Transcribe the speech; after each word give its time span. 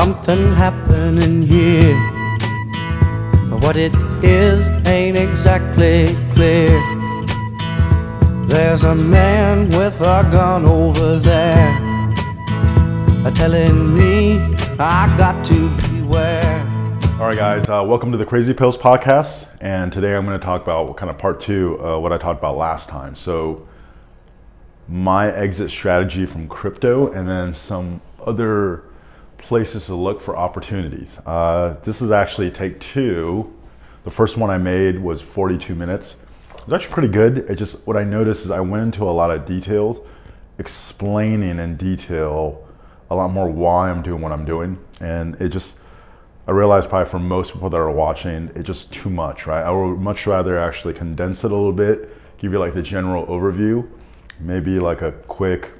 something 0.00 0.52
happening 0.52 1.40
here. 1.40 1.96
But 3.48 3.62
what 3.62 3.78
it 3.78 3.94
is 4.22 4.68
ain't 4.86 5.16
exactly 5.16 6.14
clear. 6.34 6.78
There's 8.46 8.84
a 8.84 8.94
man 8.94 9.70
with 9.70 9.98
a 10.02 10.22
gun 10.30 10.66
over 10.66 11.18
there 11.18 11.74
telling 13.36 13.96
me 13.96 14.38
I 14.78 15.06
got 15.16 15.46
to 15.46 15.70
beware. 15.88 16.60
All 17.18 17.28
right, 17.28 17.34
guys, 17.34 17.66
uh, 17.70 17.82
welcome 17.82 18.12
to 18.12 18.18
the 18.18 18.26
Crazy 18.26 18.52
Pills 18.52 18.76
podcast. 18.76 19.48
And 19.62 19.90
today 19.90 20.14
I'm 20.14 20.26
going 20.26 20.38
to 20.38 20.44
talk 20.44 20.60
about 20.60 20.94
kind 20.98 21.08
of 21.08 21.16
part 21.16 21.40
two, 21.40 21.82
uh, 21.82 21.98
what 21.98 22.12
I 22.12 22.18
talked 22.18 22.38
about 22.38 22.58
last 22.58 22.90
time. 22.90 23.14
So, 23.14 23.66
my 24.88 25.32
exit 25.34 25.70
strategy 25.70 26.26
from 26.26 26.48
crypto, 26.48 27.10
and 27.12 27.26
then 27.26 27.54
some 27.54 28.02
other 28.26 28.82
places 29.46 29.86
to 29.86 29.94
look 29.94 30.20
for 30.20 30.36
opportunities. 30.36 31.16
Uh, 31.24 31.76
this 31.84 32.02
is 32.02 32.10
actually 32.10 32.50
take 32.50 32.80
two. 32.80 33.52
The 34.04 34.10
first 34.10 34.36
one 34.36 34.50
I 34.50 34.58
made 34.58 35.00
was 35.00 35.20
42 35.20 35.74
minutes. 35.74 36.16
It 36.54 36.66
was 36.66 36.74
actually 36.74 36.92
pretty 36.94 37.08
good. 37.08 37.38
It 37.50 37.54
just 37.54 37.86
what 37.86 37.96
I 37.96 38.04
noticed 38.04 38.44
is 38.44 38.50
I 38.50 38.60
went 38.60 38.82
into 38.82 39.04
a 39.04 39.12
lot 39.12 39.30
of 39.30 39.46
details, 39.46 40.04
explaining 40.58 41.58
in 41.58 41.76
detail 41.76 42.66
a 43.08 43.14
lot 43.14 43.28
more 43.28 43.48
why 43.48 43.90
I'm 43.90 44.02
doing 44.02 44.20
what 44.20 44.32
I'm 44.32 44.44
doing, 44.44 44.78
and 45.00 45.40
it 45.40 45.50
just 45.50 45.76
I 46.48 46.52
realized 46.52 46.88
probably 46.88 47.10
for 47.10 47.18
most 47.18 47.52
people 47.52 47.70
that 47.70 47.76
are 47.76 47.90
watching, 47.90 48.50
it's 48.54 48.66
just 48.66 48.92
too 48.92 49.10
much, 49.10 49.46
right? 49.46 49.64
I 49.64 49.70
would 49.70 49.98
much 49.98 50.26
rather 50.26 50.58
actually 50.58 50.94
condense 50.94 51.42
it 51.42 51.50
a 51.50 51.54
little 51.54 51.72
bit, 51.72 52.38
give 52.38 52.52
you 52.52 52.58
like 52.58 52.74
the 52.74 52.82
general 52.82 53.26
overview, 53.26 53.88
maybe 54.38 54.78
like 54.78 55.02
a 55.02 55.12
quick 55.12 55.72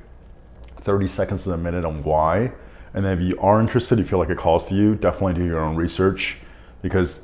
30 0.81 1.07
seconds 1.07 1.45
to 1.45 1.53
a 1.53 1.57
minute 1.57 1.85
on 1.85 2.03
why. 2.03 2.53
And 2.97 3.05
then 3.05 3.19
if 3.19 3.29
you 3.29 3.39
are 3.39 3.61
interested, 3.61 3.99
you 3.99 4.07
feel 4.07 4.19
like 4.19 4.31
it 4.31 4.39
calls 4.39 4.67
to 4.69 4.75
you, 4.75 4.95
definitely 4.95 5.35
do 5.35 5.45
your 5.45 5.61
own 5.61 5.77
research 5.77 6.39
because 6.81 7.21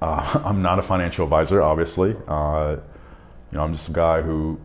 uh, 0.00 0.40
I'm 0.44 0.62
not 0.62 0.78
a 0.78 0.82
financial 0.82 1.24
advisor, 1.24 1.62
obviously. 1.62 2.16
Uh, 2.26 2.76
you 3.52 3.58
know, 3.58 3.62
I'm 3.62 3.74
just 3.74 3.90
a 3.90 3.92
guy 3.92 4.22
who 4.22 4.58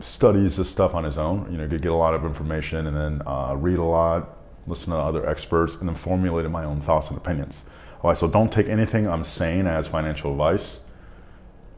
studies 0.00 0.56
this 0.56 0.68
stuff 0.68 0.92
on 0.92 1.04
his 1.04 1.16
own. 1.16 1.50
You 1.52 1.58
know, 1.58 1.68
get 1.68 1.86
a 1.86 1.94
lot 1.94 2.14
of 2.14 2.24
information 2.24 2.88
and 2.88 2.96
then 2.96 3.22
uh, 3.26 3.54
read 3.56 3.78
a 3.78 3.84
lot, 3.84 4.38
listen 4.66 4.90
to 4.90 4.96
other 4.96 5.24
experts, 5.28 5.76
and 5.76 5.88
then 5.88 5.94
formulate 5.94 6.50
my 6.50 6.64
own 6.64 6.80
thoughts 6.80 7.08
and 7.10 7.16
opinions. 7.16 7.62
All 8.02 8.10
right, 8.10 8.18
so 8.18 8.26
don't 8.26 8.52
take 8.52 8.68
anything 8.68 9.08
I'm 9.08 9.22
saying 9.22 9.68
as 9.68 9.86
financial 9.86 10.32
advice. 10.32 10.80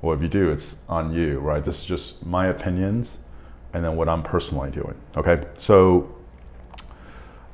Well, 0.01 0.17
if 0.17 0.23
you 0.23 0.29
do, 0.29 0.51
it's 0.51 0.77
on 0.89 1.13
you, 1.13 1.41
right? 1.41 1.63
This 1.63 1.81
is 1.81 1.85
just 1.85 2.25
my 2.25 2.47
opinions 2.47 3.19
and 3.75 3.85
then 3.85 3.97
what 3.97 4.09
I'm 4.09 4.23
personally 4.23 4.71
doing. 4.71 4.95
Okay, 5.15 5.45
so 5.59 6.16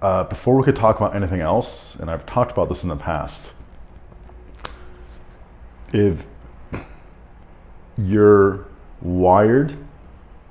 uh, 0.03 0.25
before 0.25 0.57
we 0.57 0.65
could 0.65 0.77
talk 0.77 0.97
about 0.97 1.15
anything 1.15 1.41
else, 1.41 1.95
and 1.95 2.11
I've 2.11 2.27
talked 2.27 2.51
about 2.51 2.69
this 2.69 2.83
in 2.83 2.89
the 2.89 2.97
past, 2.97 3.53
if 5.93 6.27
you're 7.97 8.67
wired 9.01 9.77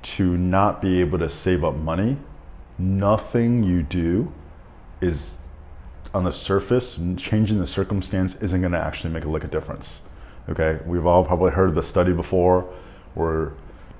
to 0.02 0.36
not 0.36 0.80
be 0.80 1.00
able 1.00 1.18
to 1.18 1.28
save 1.28 1.62
up 1.64 1.74
money, 1.74 2.16
nothing 2.78 3.62
you 3.62 3.82
do 3.82 4.32
is 5.02 5.34
on 6.14 6.24
the 6.24 6.32
surface, 6.32 6.98
changing 7.16 7.58
the 7.60 7.66
circumstance 7.66 8.40
isn't 8.42 8.60
going 8.60 8.72
to 8.72 8.78
actually 8.78 9.12
make 9.12 9.24
a 9.24 9.28
lick 9.28 9.44
of 9.44 9.50
difference. 9.50 10.00
Okay, 10.48 10.78
we've 10.86 11.06
all 11.06 11.24
probably 11.24 11.52
heard 11.52 11.68
of 11.68 11.74
the 11.74 11.82
study 11.82 12.12
before 12.12 12.62
where 13.14 13.52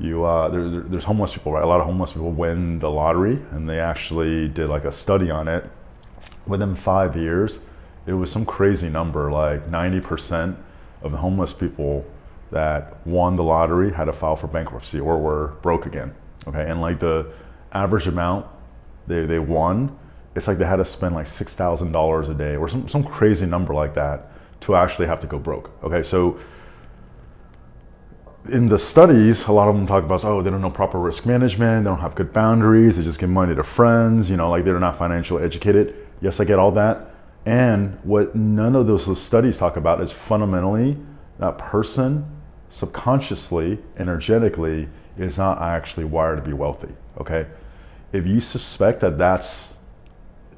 you 0.03 0.25
uh, 0.25 0.49
there, 0.49 0.81
there's 0.81 1.05
homeless 1.05 1.33
people, 1.33 1.53
right? 1.53 1.63
A 1.63 1.67
lot 1.67 1.81
of 1.81 1.87
homeless 1.87 2.13
people 2.13 2.33
win 2.33 2.81
the 2.81 2.91
lottery, 2.91 3.41
and 3.53 3.69
they 3.69 3.79
actually 3.79 4.49
did 4.49 4.69
like 4.69 4.85
a 4.85 4.93
study 4.93 5.31
on 5.31 5.47
it. 5.47 5.71
Within 6.45 6.75
five 6.75 7.17
years, 7.17 7.61
it 8.05 8.15
was 8.15 8.31
some 8.31 8.45
crazy 8.45 8.89
number, 8.89 9.31
like 9.31 9.71
90% 9.71 10.57
of 11.03 11.13
the 11.13 11.19
homeless 11.19 11.53
people 11.53 12.05
that 12.51 13.07
won 13.07 13.37
the 13.37 13.45
lottery 13.45 13.93
had 13.93 14.07
to 14.07 14.13
file 14.13 14.35
for 14.35 14.49
bankruptcy 14.49 14.99
or 14.99 15.19
were 15.19 15.49
broke 15.63 15.87
again. 15.87 16.13
Okay, 16.49 16.69
and 16.69 16.81
like 16.81 16.99
the 16.99 17.33
average 17.73 18.09
amount 18.09 18.47
they, 19.07 19.25
they 19.25 19.39
won, 19.39 19.97
it's 20.35 20.49
like 20.49 20.59
they 20.59 20.65
had 20.65 20.77
to 20.77 20.85
spend 20.85 21.15
like 21.15 21.29
six 21.29 21.55
thousand 21.55 21.93
dollars 21.93 22.29
a 22.29 22.35
day 22.35 22.57
or 22.57 22.69
some, 22.69 22.89
some 22.89 23.05
crazy 23.05 23.47
number 23.47 23.73
like 23.73 23.95
that 23.95 24.33
to 24.63 24.75
actually 24.75 25.07
have 25.07 25.21
to 25.21 25.29
go 25.29 25.39
broke. 25.39 25.71
Okay, 25.85 26.03
so 26.03 26.41
in 28.49 28.69
the 28.69 28.79
studies, 28.79 29.47
a 29.47 29.53
lot 29.53 29.69
of 29.69 29.75
them 29.75 29.87
talk 29.87 30.05
about, 30.05 30.25
oh, 30.25 30.43
they 30.43 30.51
don't 30.51 30.61
know 30.61 30.71
proper 30.71 30.99
risk 30.99 31.27
management, 31.27 31.85
they 31.85 31.91
don't 31.91 32.01
have 32.01 32.15
good 32.15 32.33
boundaries, 32.33 32.97
they 32.97 33.05
just 33.05 33.19
give 33.19 33.31
money 33.31 33.55
to 33.55 33.63
friends, 33.63 34.29
you 34.29 34.37
know, 34.37 34.51
like 34.51 34.65
they're 34.65 34.81
not 34.81 34.99
financially 34.99 35.45
educated. 35.45 35.95
Yes, 36.21 36.41
I 36.41 36.45
get 36.45 36.59
all 36.59 36.73
that. 36.73 37.15
And 37.47 37.99
what 38.03 38.35
none 38.35 38.77
of 38.77 38.87
those 38.87 39.21
studies 39.21 39.59
talk 39.59 39.77
about 39.77 40.01
is 40.01 40.11
fundamentally 40.11 40.97
that 41.39 41.59
person 41.59 42.25
subconsciously, 42.71 43.79
energetically, 43.99 44.89
is 45.19 45.37
not 45.39 45.61
actually 45.61 46.05
wired 46.05 46.37
to 46.37 46.43
be 46.43 46.53
wealthy. 46.53 46.89
Okay? 47.19 47.47
If 48.13 48.27
you 48.27 48.41
suspect 48.41 49.01
that 49.01 49.19
that's 49.19 49.75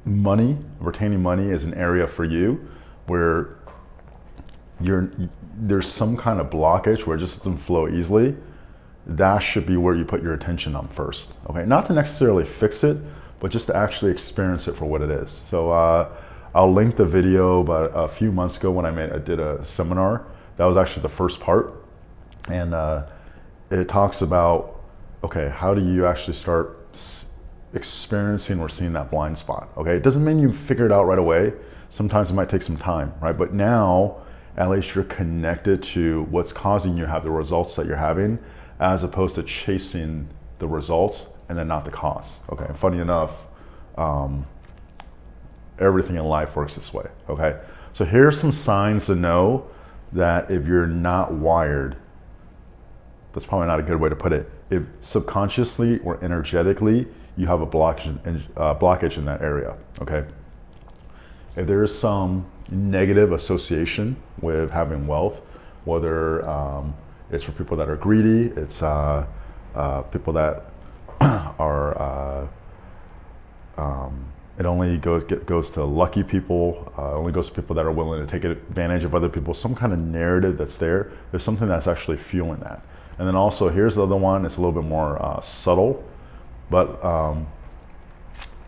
money, 0.05 0.57
retaining 0.79 1.21
money 1.21 1.49
is 1.49 1.63
an 1.63 1.73
area 1.73 2.07
for 2.07 2.23
you 2.23 2.67
where 3.07 3.57
you're 4.81 5.09
there's 5.57 5.87
some 5.87 6.17
kind 6.17 6.39
of 6.39 6.49
blockage 6.49 7.05
where 7.05 7.15
it 7.15 7.19
just 7.19 7.37
doesn't 7.37 7.59
flow 7.59 7.87
easily, 7.87 8.35
that 9.07 9.39
should 9.39 9.65
be 9.65 9.77
where 9.77 9.95
you 9.95 10.03
put 10.03 10.21
your 10.21 10.33
attention 10.33 10.75
on 10.75 10.87
first. 10.89 11.33
Okay, 11.49 11.65
not 11.65 11.85
to 11.87 11.93
necessarily 11.93 12.43
fix 12.45 12.83
it, 12.83 12.97
but 13.39 13.51
just 13.51 13.67
to 13.67 13.75
actually 13.75 14.11
experience 14.11 14.67
it 14.67 14.75
for 14.75 14.85
what 14.85 15.01
it 15.01 15.09
is. 15.09 15.41
So 15.49 15.71
uh, 15.71 16.09
I'll 16.53 16.73
link 16.73 16.97
the 16.97 17.05
video, 17.05 17.63
but 17.63 17.91
a 17.93 18.07
few 18.07 18.31
months 18.31 18.57
ago 18.57 18.71
when 18.71 18.85
I 18.85 18.91
made 18.91 19.11
I 19.11 19.19
did 19.19 19.39
a 19.39 19.63
seminar, 19.65 20.25
that 20.57 20.65
was 20.65 20.77
actually 20.77 21.03
the 21.03 21.09
first 21.09 21.39
part, 21.39 21.73
and 22.49 22.73
uh, 22.73 23.05
it 23.71 23.87
talks 23.87 24.21
about 24.21 24.81
okay, 25.23 25.49
how 25.49 25.73
do 25.73 25.83
you 25.83 26.05
actually 26.05 26.35
start 26.35 26.77
experiencing 27.73 28.59
or 28.59 28.69
seeing 28.69 28.93
that 28.93 29.09
blind 29.09 29.37
spot? 29.37 29.69
Okay, 29.75 29.95
it 29.95 30.03
doesn't 30.03 30.23
mean 30.23 30.37
you 30.39 30.51
figure 30.51 30.85
it 30.85 30.91
out 30.91 31.05
right 31.05 31.17
away. 31.17 31.51
Sometimes 31.89 32.29
it 32.29 32.33
might 32.33 32.49
take 32.49 32.61
some 32.61 32.77
time, 32.77 33.13
right? 33.21 33.37
But 33.37 33.53
now 33.53 34.21
at 34.57 34.69
least 34.69 34.95
you're 34.95 35.03
connected 35.03 35.83
to 35.83 36.23
what's 36.23 36.53
causing 36.53 36.97
you 36.97 37.05
to 37.05 37.11
have 37.11 37.23
the 37.23 37.31
results 37.31 37.75
that 37.75 37.85
you're 37.85 37.95
having 37.95 38.39
as 38.79 39.03
opposed 39.03 39.35
to 39.35 39.43
chasing 39.43 40.27
the 40.59 40.67
results 40.67 41.29
and 41.49 41.57
then 41.57 41.67
not 41.67 41.85
the 41.85 41.91
cause 41.91 42.37
okay? 42.49 42.67
Funny 42.77 42.99
enough 42.99 43.47
um, 43.97 44.45
everything 45.79 46.15
in 46.15 46.23
life 46.25 46.55
works 46.55 46.75
this 46.75 46.93
way 46.93 47.07
okay? 47.29 47.59
So 47.93 48.05
here's 48.05 48.39
some 48.39 48.51
signs 48.51 49.05
to 49.05 49.15
know 49.15 49.67
that 50.13 50.49
if 50.49 50.65
you're 50.65 50.87
not 50.87 51.33
wired 51.33 51.97
that's 53.33 53.45
probably 53.45 53.67
not 53.67 53.79
a 53.81 53.83
good 53.83 53.99
way 53.99 54.07
to 54.07 54.15
put 54.15 54.31
it. 54.31 54.49
If 54.69 54.83
subconsciously 55.01 55.99
or 55.99 56.23
energetically 56.23 57.07
you 57.35 57.47
have 57.47 57.59
a 57.59 57.67
blockage 57.67 58.25
in, 58.25 58.43
uh, 58.55 58.75
blockage 58.75 59.17
in 59.17 59.25
that 59.25 59.41
area 59.41 59.75
okay 60.01 60.25
if 61.55 61.67
there 61.67 61.83
is 61.83 61.97
some 61.97 62.45
negative 62.69 63.31
association 63.31 64.15
with 64.41 64.71
having 64.71 65.07
wealth, 65.07 65.41
whether 65.85 66.47
um, 66.47 66.95
it's 67.31 67.43
for 67.43 67.51
people 67.51 67.77
that 67.77 67.89
are 67.89 67.95
greedy, 67.95 68.53
it's 68.59 68.81
uh, 68.81 69.25
uh, 69.73 70.01
people 70.03 70.33
that 70.33 70.65
are, 71.21 72.01
uh, 72.01 72.47
um, 73.77 74.25
it 74.57 74.65
only 74.65 74.97
goes, 74.97 75.23
get, 75.25 75.45
goes 75.45 75.69
to 75.71 75.83
lucky 75.83 76.23
people, 76.23 76.91
uh, 76.97 77.13
only 77.13 77.31
goes 77.31 77.47
to 77.47 77.53
people 77.53 77.75
that 77.75 77.85
are 77.85 77.91
willing 77.91 78.25
to 78.25 78.31
take 78.31 78.43
advantage 78.43 79.03
of 79.03 79.13
other 79.15 79.29
people, 79.29 79.53
some 79.53 79.75
kind 79.75 79.93
of 79.93 79.99
narrative 79.99 80.57
that's 80.57 80.77
there. 80.77 81.11
There's 81.31 81.43
something 81.43 81.67
that's 81.67 81.87
actually 81.87 82.17
fueling 82.17 82.59
that. 82.61 82.81
And 83.17 83.27
then 83.27 83.35
also, 83.35 83.69
here's 83.69 83.95
the 83.95 84.03
other 84.03 84.15
one, 84.15 84.45
it's 84.45 84.57
a 84.57 84.61
little 84.61 84.73
bit 84.73 84.87
more 84.87 85.21
uh, 85.23 85.39
subtle, 85.41 86.03
but 86.69 87.03
um, 87.03 87.47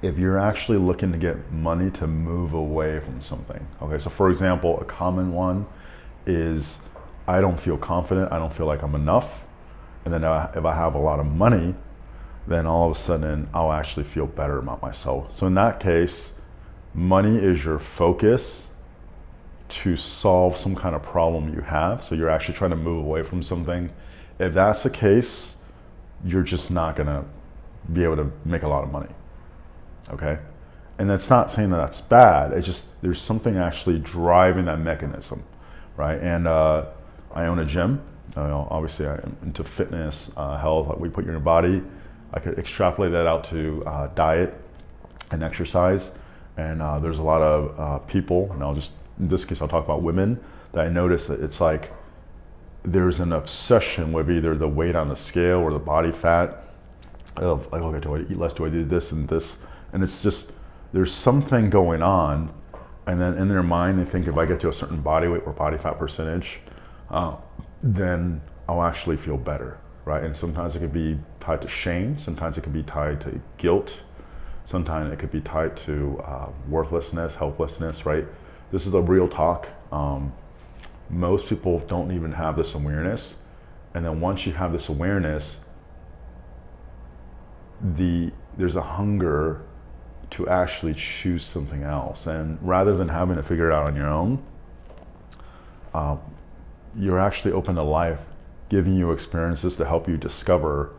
if 0.02 0.18
you're 0.18 0.38
actually 0.38 0.78
looking 0.78 1.12
to 1.12 1.18
get 1.18 1.52
money 1.52 1.90
to 1.92 2.06
move 2.06 2.54
away 2.54 3.00
from 3.00 3.22
something. 3.22 3.66
Okay, 3.82 3.98
so 3.98 4.10
for 4.10 4.30
example, 4.30 4.80
a 4.80 4.86
common 4.86 5.34
one 5.34 5.66
is 6.26 6.78
I 7.28 7.42
don't 7.42 7.60
feel 7.60 7.78
confident, 7.78 8.32
I 8.32 8.38
don't 8.38 8.54
feel 8.54 8.68
like 8.68 8.84
I'm 8.84 8.96
enough. 8.96 9.44
And 10.06 10.14
then 10.14 10.24
if 10.24 10.66
I 10.66 10.76
have 10.76 10.96
a 10.96 11.00
lot 11.00 11.20
of 11.20 11.26
money, 11.26 11.76
then 12.46 12.66
all 12.66 12.92
of 12.92 12.98
a 12.98 13.00
sudden 13.00 13.50
I'll 13.54 13.74
actually 13.74 14.06
feel 14.06 14.28
better 14.28 14.60
about 14.60 14.82
myself. 14.82 15.38
So 15.38 15.48
in 15.48 15.56
that 15.56 15.80
case, 15.80 16.34
money 16.94 17.36
is 17.38 17.66
your 17.66 17.80
focus 17.80 18.68
to 19.70 19.98
solve 19.98 20.58
some 20.58 20.76
kind 20.76 20.96
of 20.96 21.04
problem 21.04 21.54
you 21.54 21.62
have. 21.62 22.06
So 22.06 22.16
you're 22.16 22.30
actually 22.30 22.54
trying 22.54 22.70
to 22.70 22.78
move 22.78 23.04
away 23.04 23.24
from 23.24 23.44
something. 23.44 23.90
If 24.40 24.54
that's 24.54 24.84
the 24.84 24.90
case, 24.90 25.58
you're 26.24 26.44
just 26.44 26.72
not 26.72 26.96
gonna 26.96 27.26
be 27.92 28.04
able 28.04 28.16
to 28.18 28.32
make 28.46 28.62
a 28.62 28.68
lot 28.68 28.84
of 28.84 28.92
money 28.92 29.10
okay? 30.12 30.40
And 31.00 31.10
that's 31.10 31.30
not 31.30 31.52
saying 31.52 31.70
that 31.70 31.78
that's 31.78 32.02
bad. 32.02 32.54
It's 32.54 32.66
just 32.66 32.86
there's 33.02 33.22
something 33.22 33.58
actually 33.58 34.00
driving 34.00 34.66
that 34.66 34.80
mechanism, 34.80 35.44
right? 35.96 36.20
And 36.20 36.48
uh, 36.48 36.86
I 37.34 37.46
own 37.46 37.60
a 37.60 37.66
gym. 37.66 38.02
Uh, 38.36 38.66
obviously, 38.70 39.08
I'm 39.08 39.36
into 39.44 39.64
fitness, 39.64 40.32
uh, 40.38 40.58
health, 40.58 40.88
what 40.88 41.00
we 41.00 41.10
put 41.10 41.26
in 41.26 41.32
your 41.32 41.40
body. 41.40 41.84
I 42.34 42.40
could 42.40 42.58
extrapolate 42.58 43.12
that 43.12 43.28
out 43.28 43.44
to 43.46 43.84
uh, 43.86 44.08
diet 44.16 44.60
and 45.32 45.44
exercise. 45.44 46.12
And 46.58 46.82
uh, 46.82 47.00
there's 47.00 47.20
a 47.20 47.24
lot 47.24 47.42
of 47.42 47.80
uh, 47.80 48.00
people, 48.00 48.52
and 48.52 48.64
I'll 48.64 48.74
just, 48.74 48.92
in 49.20 49.28
this 49.28 49.46
case, 49.46 49.62
I'll 49.62 49.68
talk 49.68 49.86
about 49.86 50.02
women, 50.02 50.44
that 50.74 50.86
I 50.86 50.90
notice 50.90 51.28
that 51.28 51.40
it's 51.42 51.62
like 51.62 51.92
there's 52.84 53.20
an 53.20 53.34
obsession 53.34 54.14
with 54.14 54.32
either 54.32 54.56
the 54.56 54.68
weight 54.68 54.96
on 54.96 55.10
the 55.10 55.16
scale 55.16 55.60
or 55.60 55.72
the 55.72 55.80
body 55.80 56.12
fat 56.12 56.64
of 57.36 57.72
like, 57.72 57.82
okay, 57.82 58.00
do 58.00 58.16
I 58.16 58.20
eat 58.22 58.38
less? 58.38 58.54
Do 58.54 58.66
I 58.66 58.70
do 58.70 58.84
this 58.84 59.12
and 59.12 59.28
this? 59.28 59.58
And 59.98 60.04
it's 60.04 60.22
just, 60.22 60.52
there's 60.94 61.12
something 61.12 61.72
going 61.72 62.04
on. 62.04 62.54
And 63.08 63.20
then 63.20 63.36
in 63.36 63.48
their 63.48 63.64
mind, 63.64 63.98
they 63.98 64.06
think 64.06 64.28
if 64.28 64.38
I 64.38 64.46
get 64.46 64.60
to 64.60 64.70
a 64.70 64.74
certain 64.74 65.02
body 65.02 65.28
weight 65.28 65.42
or 65.44 65.54
body 65.54 65.80
fat 65.80 65.98
percentage, 65.98 66.60
uh, 67.10 67.36
then 67.82 68.40
I'll 68.70 68.84
actually 68.84 69.18
feel 69.18 69.38
better, 69.38 69.80
right? 70.06 70.24
And 70.24 70.36
sometimes 70.36 70.76
it 70.76 70.82
could 70.82 70.94
be 70.94 71.18
tied 71.40 71.64
to 71.64 71.68
shame. 71.68 72.16
Sometimes 72.20 72.60
it 72.60 72.62
could 72.62 72.74
be 72.74 72.84
tied 72.84 73.22
to 73.22 73.42
guilt. 73.58 74.02
Sometimes 74.66 75.12
it 75.12 75.18
could 75.18 75.32
be 75.32 75.42
tied 75.42 75.76
to 75.78 76.22
uh, 76.24 76.50
worthlessness, 76.70 77.34
helplessness, 77.34 78.06
right? 78.06 78.28
This 78.72 78.86
is 78.86 78.94
a 78.94 79.02
real 79.02 79.28
talk. 79.28 79.68
Um, 79.92 80.32
most 81.10 81.48
people 81.48 81.80
don't 81.88 82.12
even 82.12 82.34
have 82.34 82.56
this 82.56 82.76
awareness. 82.76 83.38
And 83.96 84.06
then 84.06 84.22
once 84.22 84.46
you 84.46 84.54
have 84.54 84.74
this 84.74 84.90
awareness, 84.90 85.58
the 87.96 88.32
there's 88.60 88.76
a 88.76 88.82
hunger 88.82 89.64
to 90.32 90.48
actually 90.48 90.94
choose 90.94 91.44
something 91.44 91.84
else. 91.84 92.28
And 92.28 92.58
rather 92.62 92.96
than 92.96 93.10
having 93.10 93.36
to 93.38 93.44
figure 93.44 93.70
it 93.70 93.74
out 93.74 93.88
on 93.88 93.96
your 93.96 94.08
own, 94.08 94.44
uh, 95.94 96.18
you're 96.96 97.20
actually 97.20 97.52
open 97.52 97.76
to 97.76 97.84
life 97.84 98.20
giving 98.70 98.96
you 98.96 99.12
experiences 99.12 99.76
to 99.78 99.86
help 99.86 100.08
you 100.08 100.18
discover 100.18 100.92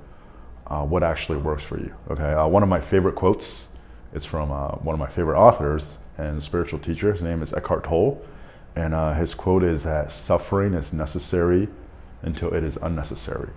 uh, 0.66 0.84
what 0.84 1.02
actually 1.02 1.38
works 1.38 1.62
for 1.62 1.78
you. 1.78 1.94
Okay, 2.10 2.32
uh, 2.32 2.46
one 2.46 2.62
of 2.62 2.68
my 2.68 2.80
favorite 2.80 3.14
quotes 3.14 3.66
is 4.12 4.24
from 4.24 4.50
uh, 4.50 4.68
one 4.76 4.94
of 4.94 5.00
my 5.00 5.08
favorite 5.08 5.38
authors 5.38 5.84
and 6.16 6.42
spiritual 6.42 6.78
teacher. 6.78 7.12
His 7.12 7.22
name 7.22 7.42
is 7.42 7.52
Eckhart 7.52 7.84
Tolle, 7.84 8.22
and 8.74 8.94
uh, 8.94 9.14
his 9.14 9.34
quote 9.34 9.62
is 9.62 9.82
that 9.82 10.12
suffering 10.12 10.74
is 10.74 10.92
necessary 10.92 11.68
until 12.22 12.52
it 12.52 12.64
is 12.64 12.76
unnecessary. 12.82 13.50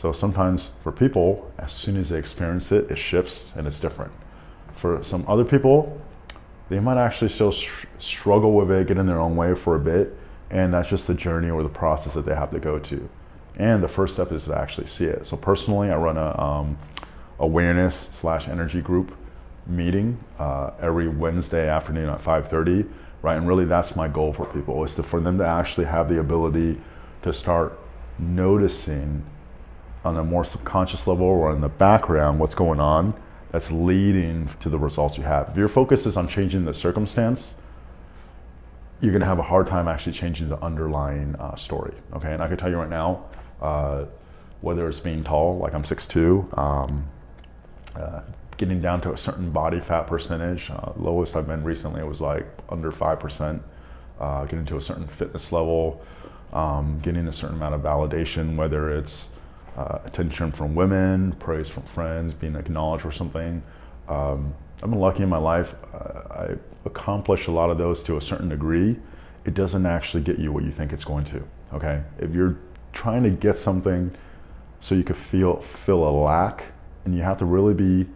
So 0.00 0.12
sometimes 0.12 0.70
for 0.82 0.92
people, 0.92 1.52
as 1.58 1.72
soon 1.72 1.96
as 1.96 2.08
they 2.08 2.18
experience 2.18 2.72
it, 2.72 2.90
it 2.90 2.98
shifts 2.98 3.52
and 3.56 3.66
it's 3.66 3.80
different. 3.80 4.12
For 4.76 5.02
some 5.04 5.24
other 5.28 5.44
people, 5.44 6.00
they 6.68 6.80
might 6.80 6.98
actually 6.98 7.28
still 7.28 7.52
str- 7.52 7.86
struggle 7.98 8.52
with 8.52 8.70
it, 8.70 8.86
get 8.86 8.98
in 8.98 9.06
their 9.06 9.20
own 9.20 9.36
way 9.36 9.54
for 9.54 9.76
a 9.76 9.80
bit, 9.80 10.16
and 10.50 10.72
that's 10.74 10.88
just 10.88 11.06
the 11.06 11.14
journey 11.14 11.50
or 11.50 11.62
the 11.62 11.68
process 11.68 12.14
that 12.14 12.26
they 12.26 12.34
have 12.34 12.50
to 12.52 12.58
go 12.58 12.78
to. 12.78 13.08
And 13.56 13.82
the 13.82 13.88
first 13.88 14.14
step 14.14 14.32
is 14.32 14.44
to 14.44 14.56
actually 14.56 14.88
see 14.88 15.04
it. 15.04 15.26
So 15.26 15.36
personally, 15.36 15.90
I 15.90 15.96
run 15.96 16.16
a 16.16 16.40
um, 16.40 16.78
awareness 17.38 18.08
slash 18.20 18.48
energy 18.48 18.80
group 18.80 19.16
meeting 19.66 20.18
uh, 20.38 20.70
every 20.80 21.08
Wednesday 21.08 21.68
afternoon 21.68 22.08
at 22.08 22.22
5:30, 22.22 22.88
right? 23.22 23.36
And 23.36 23.46
really, 23.46 23.64
that's 23.64 23.94
my 23.96 24.08
goal 24.08 24.32
for 24.32 24.46
people 24.46 24.84
is 24.84 24.94
to 24.94 25.02
for 25.02 25.20
them 25.20 25.38
to 25.38 25.46
actually 25.46 25.86
have 25.86 26.08
the 26.08 26.18
ability 26.18 26.80
to 27.22 27.32
start 27.32 27.78
noticing 28.18 29.24
on 30.04 30.16
a 30.16 30.24
more 30.24 30.44
subconscious 30.44 31.06
level 31.06 31.26
or 31.26 31.52
in 31.52 31.60
the 31.60 31.68
background 31.68 32.38
what's 32.38 32.54
going 32.54 32.80
on 32.80 33.14
that's 33.54 33.70
leading 33.70 34.50
to 34.58 34.68
the 34.68 34.76
results 34.76 35.16
you 35.16 35.22
have. 35.22 35.50
If 35.50 35.56
your 35.56 35.68
focus 35.68 36.06
is 36.06 36.16
on 36.16 36.26
changing 36.26 36.64
the 36.64 36.74
circumstance, 36.74 37.54
you're 39.00 39.12
going 39.12 39.20
to 39.20 39.28
have 39.28 39.38
a 39.38 39.44
hard 39.44 39.68
time 39.68 39.86
actually 39.86 40.14
changing 40.14 40.48
the 40.48 40.60
underlying 40.60 41.36
uh, 41.36 41.54
story. 41.54 41.94
Okay, 42.14 42.32
and 42.32 42.42
I 42.42 42.48
can 42.48 42.56
tell 42.56 42.68
you 42.68 42.78
right 42.78 42.90
now, 42.90 43.26
uh, 43.62 44.06
whether 44.60 44.88
it's 44.88 44.98
being 44.98 45.22
tall, 45.22 45.58
like 45.58 45.72
I'm 45.72 45.84
6'2", 45.84 46.58
um, 46.58 47.06
uh, 47.94 48.22
getting 48.56 48.80
down 48.80 49.00
to 49.02 49.12
a 49.12 49.16
certain 49.16 49.52
body 49.52 49.78
fat 49.78 50.08
percentage. 50.08 50.68
Uh, 50.68 50.90
lowest 50.96 51.36
I've 51.36 51.46
been 51.46 51.62
recently 51.62 52.02
was 52.02 52.20
like 52.20 52.48
under 52.70 52.90
5%. 52.90 53.60
Uh, 54.18 54.44
getting 54.46 54.66
to 54.66 54.78
a 54.78 54.80
certain 54.80 55.06
fitness 55.06 55.52
level, 55.52 56.04
um, 56.52 56.98
getting 57.04 57.28
a 57.28 57.32
certain 57.32 57.54
amount 57.54 57.76
of 57.76 57.82
validation, 57.82 58.56
whether 58.56 58.90
it's 58.90 59.30
uh, 59.76 59.98
attention 60.04 60.52
from 60.52 60.74
women, 60.74 61.32
praise 61.32 61.68
from 61.68 61.82
friends, 61.84 62.32
being 62.32 62.56
acknowledged 62.56 63.02
for 63.02 63.12
something. 63.12 63.62
Um, 64.08 64.54
I've 64.82 64.90
been 64.90 65.00
lucky 65.00 65.22
in 65.22 65.28
my 65.28 65.38
life. 65.38 65.74
Uh, 65.92 65.98
I 66.30 66.48
accomplished 66.84 67.48
a 67.48 67.50
lot 67.50 67.70
of 67.70 67.78
those 67.78 68.02
to 68.04 68.16
a 68.16 68.20
certain 68.20 68.48
degree. 68.48 68.96
It 69.44 69.54
doesn't 69.54 69.86
actually 69.86 70.22
get 70.22 70.38
you 70.38 70.52
what 70.52 70.64
you 70.64 70.70
think 70.70 70.92
it's 70.92 71.04
going 71.04 71.24
to. 71.26 71.42
Okay, 71.72 72.02
if 72.18 72.32
you're 72.32 72.56
trying 72.92 73.22
to 73.24 73.30
get 73.30 73.58
something 73.58 74.14
so 74.80 74.94
you 74.94 75.02
could 75.02 75.16
feel 75.16 75.60
feel 75.60 76.06
a 76.06 76.10
lack, 76.10 76.64
and 77.04 77.14
you 77.14 77.22
have 77.22 77.38
to 77.38 77.44
really 77.44 77.74
be 77.74 78.06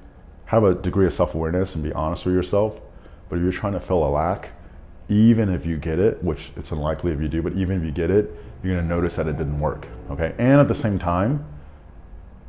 have 0.46 0.64
a 0.64 0.74
degree 0.74 1.06
of 1.06 1.12
self 1.12 1.34
awareness 1.34 1.74
and 1.74 1.82
be 1.82 1.92
honest 1.92 2.24
with 2.24 2.34
yourself. 2.34 2.80
But 3.28 3.36
if 3.36 3.42
you're 3.42 3.52
trying 3.52 3.74
to 3.74 3.80
fill 3.80 4.06
a 4.06 4.08
lack, 4.08 4.50
even 5.08 5.48
if 5.48 5.64
you 5.64 5.76
get 5.76 5.98
it, 5.98 6.22
which 6.22 6.50
it's 6.56 6.70
unlikely 6.70 7.12
if 7.12 7.20
you 7.20 7.28
do, 7.28 7.42
but 7.42 7.54
even 7.54 7.78
if 7.78 7.84
you 7.84 7.90
get 7.90 8.10
it, 8.10 8.34
you're 8.62 8.74
going 8.74 8.86
to 8.86 8.94
notice 8.94 9.16
that 9.16 9.26
it 9.26 9.38
didn't 9.38 9.58
work. 9.58 9.86
Okay, 10.10 10.34
and 10.38 10.60
at 10.60 10.68
the 10.68 10.74
same 10.74 10.98
time, 10.98 11.44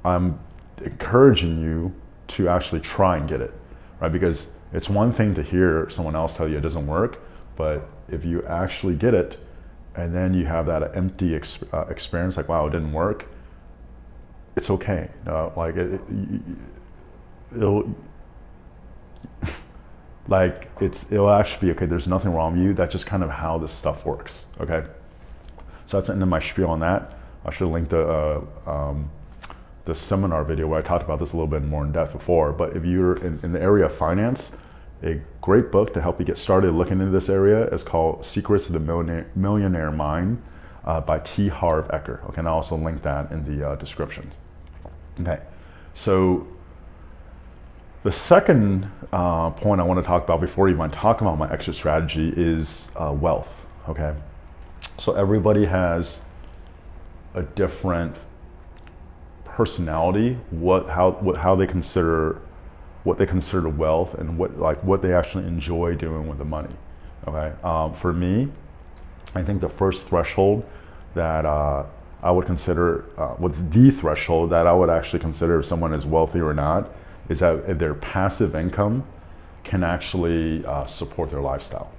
I'm 0.04 0.40
encouraging 0.84 1.62
you 1.62 1.94
to 2.30 2.50
actually 2.50 2.82
try 2.82 3.18
and 3.18 3.28
get 3.28 3.42
it, 3.42 3.54
right? 4.00 4.12
Because 4.12 4.48
it's 4.74 4.90
one 4.90 5.14
thing 5.14 5.34
to 5.36 5.44
hear 5.44 5.90
someone 5.90 6.16
else 6.16 6.36
tell 6.36 6.48
you 6.48 6.58
it 6.58 6.62
doesn't 6.62 6.88
work, 6.88 7.22
but 7.56 7.90
if 8.10 8.26
you 8.26 8.44
actually 8.44 8.96
get 8.96 9.14
it, 9.14 9.40
and 9.96 10.16
then 10.16 10.34
you 10.34 10.46
have 10.46 10.66
that 10.68 10.96
empty 10.96 11.36
ex- 11.36 11.64
uh, 11.74 11.86
experience, 11.90 12.38
like 12.38 12.48
wow, 12.48 12.68
it 12.68 12.72
didn't 12.72 12.94
work. 12.94 13.26
It's 14.56 14.70
okay. 14.70 15.10
Like 15.56 15.76
it, 15.76 15.94
it, 15.94 16.02
it'll 17.56 17.96
like 20.30 20.70
it's 20.80 21.12
it'll 21.12 21.30
actually 21.30 21.68
be 21.68 21.72
okay. 21.74 21.86
There's 21.86 22.08
nothing 22.08 22.34
wrong 22.34 22.54
with 22.54 22.64
you. 22.64 22.74
That's 22.74 22.92
just 22.92 23.06
kind 23.06 23.24
of 23.24 23.30
how 23.30 23.58
this 23.58 23.72
stuff 23.72 24.06
works. 24.06 24.46
Okay. 24.60 24.84
So 25.88 25.98
that's 25.98 26.08
the 26.08 26.14
end 26.14 26.22
of 26.22 26.30
my 26.30 26.40
spiel 26.40 26.68
on 26.68 26.80
that. 26.82 27.16
I 27.46 27.52
should 27.52 27.70
link 27.70 27.90
the 27.90 28.08
uh, 28.08 28.70
um, 28.70 29.10
the 29.86 29.96
seminar 29.96 30.44
video 30.44 30.68
where 30.68 30.80
I 30.80 30.84
talked 30.84 31.04
about 31.04 31.20
this 31.20 31.34
a 31.34 31.36
little 31.36 31.48
bit 31.48 31.64
more 31.64 31.84
in 31.84 31.92
depth 31.92 32.14
before. 32.14 32.52
But 32.52 32.76
if 32.76 32.86
you're 32.86 33.18
in, 33.18 33.40
in 33.42 33.52
the 33.54 33.62
area 33.62 33.86
of 33.86 33.96
finance, 33.96 34.52
a 35.02 35.20
great 35.42 35.72
book 35.72 35.94
to 35.94 36.02
help 36.02 36.20
you 36.20 36.26
get 36.26 36.38
started 36.38 36.74
looking 36.74 37.00
into 37.00 37.12
this 37.12 37.30
area 37.30 37.68
is 37.70 37.82
called 37.82 38.26
Secrets 38.26 38.68
of 38.68 38.74
the 38.74 38.80
Millionaire, 38.80 39.28
Millionaire 39.36 39.92
Mind 39.92 40.42
uh, 40.86 41.02
by 41.02 41.20
T. 41.20 41.48
Harv 41.48 41.88
Eker. 41.88 42.24
Okay, 42.26 42.40
and 42.40 42.48
I'll 42.48 42.56
also 42.56 42.76
link 42.76 43.02
that 43.04 43.32
in 43.32 43.44
the 43.46 43.70
uh, 43.70 43.76
description. 43.76 44.32
Okay, 45.22 45.40
so 45.96 46.46
the 48.04 48.12
second 48.12 48.90
uh, 49.12 49.50
point 49.52 49.82
I 49.82 49.84
want 49.84 50.00
to 50.00 50.06
talk 50.06 50.24
about 50.24 50.40
before 50.40 50.70
even 50.70 50.90
talk 50.92 51.22
about 51.22 51.38
my 51.38 51.52
exit 51.52 51.76
strategy 51.76 52.34
is 52.36 52.90
uh, 52.96 53.12
wealth. 53.12 53.54
Okay, 53.90 54.14
so 55.00 55.14
everybody 55.14 55.66
has 55.66 56.22
a 57.34 57.44
different 57.44 58.16
personality, 59.46 60.38
what 60.52 60.88
how 60.88 61.12
what 61.12 61.38
how 61.38 61.56
they 61.56 61.68
consider 61.68 62.42
what 63.04 63.18
they 63.18 63.26
consider 63.26 63.68
wealth 63.68 64.14
and 64.16 64.38
what 64.38 64.58
like 64.58 64.82
what 64.84 65.02
they 65.02 65.14
actually 65.14 65.46
enjoy 65.46 65.96
doing 65.96 66.28
with 66.28 66.38
the 66.38 66.46
money. 66.46 66.74
Okay, 67.28 67.54
um, 67.64 67.94
for 67.94 68.14
me, 68.14 68.50
I 69.36 69.44
think 69.44 69.60
the 69.60 69.70
first 69.70 70.08
threshold 70.08 70.64
that 71.16 71.46
uh, 71.46 71.86
I 72.24 72.32
would 72.32 72.46
consider 72.46 73.06
uh, 73.18 73.34
what's 73.34 73.60
the 73.62 73.92
threshold 73.92 74.52
that 74.52 74.68
I 74.68 74.74
would 74.74 74.90
actually 74.90 75.20
consider 75.20 75.60
if 75.60 75.66
someone 75.66 75.94
is 75.94 76.06
wealthy 76.06 76.40
or 76.40 76.54
not 76.54 76.90
is 77.30 77.40
that 77.40 77.80
their 77.80 77.94
passive 77.94 78.56
income 78.56 79.06
can 79.64 79.84
actually 79.84 80.66
uh, 80.66 80.86
support 80.86 81.30
their 81.30 81.42
lifestyle. 81.42 81.92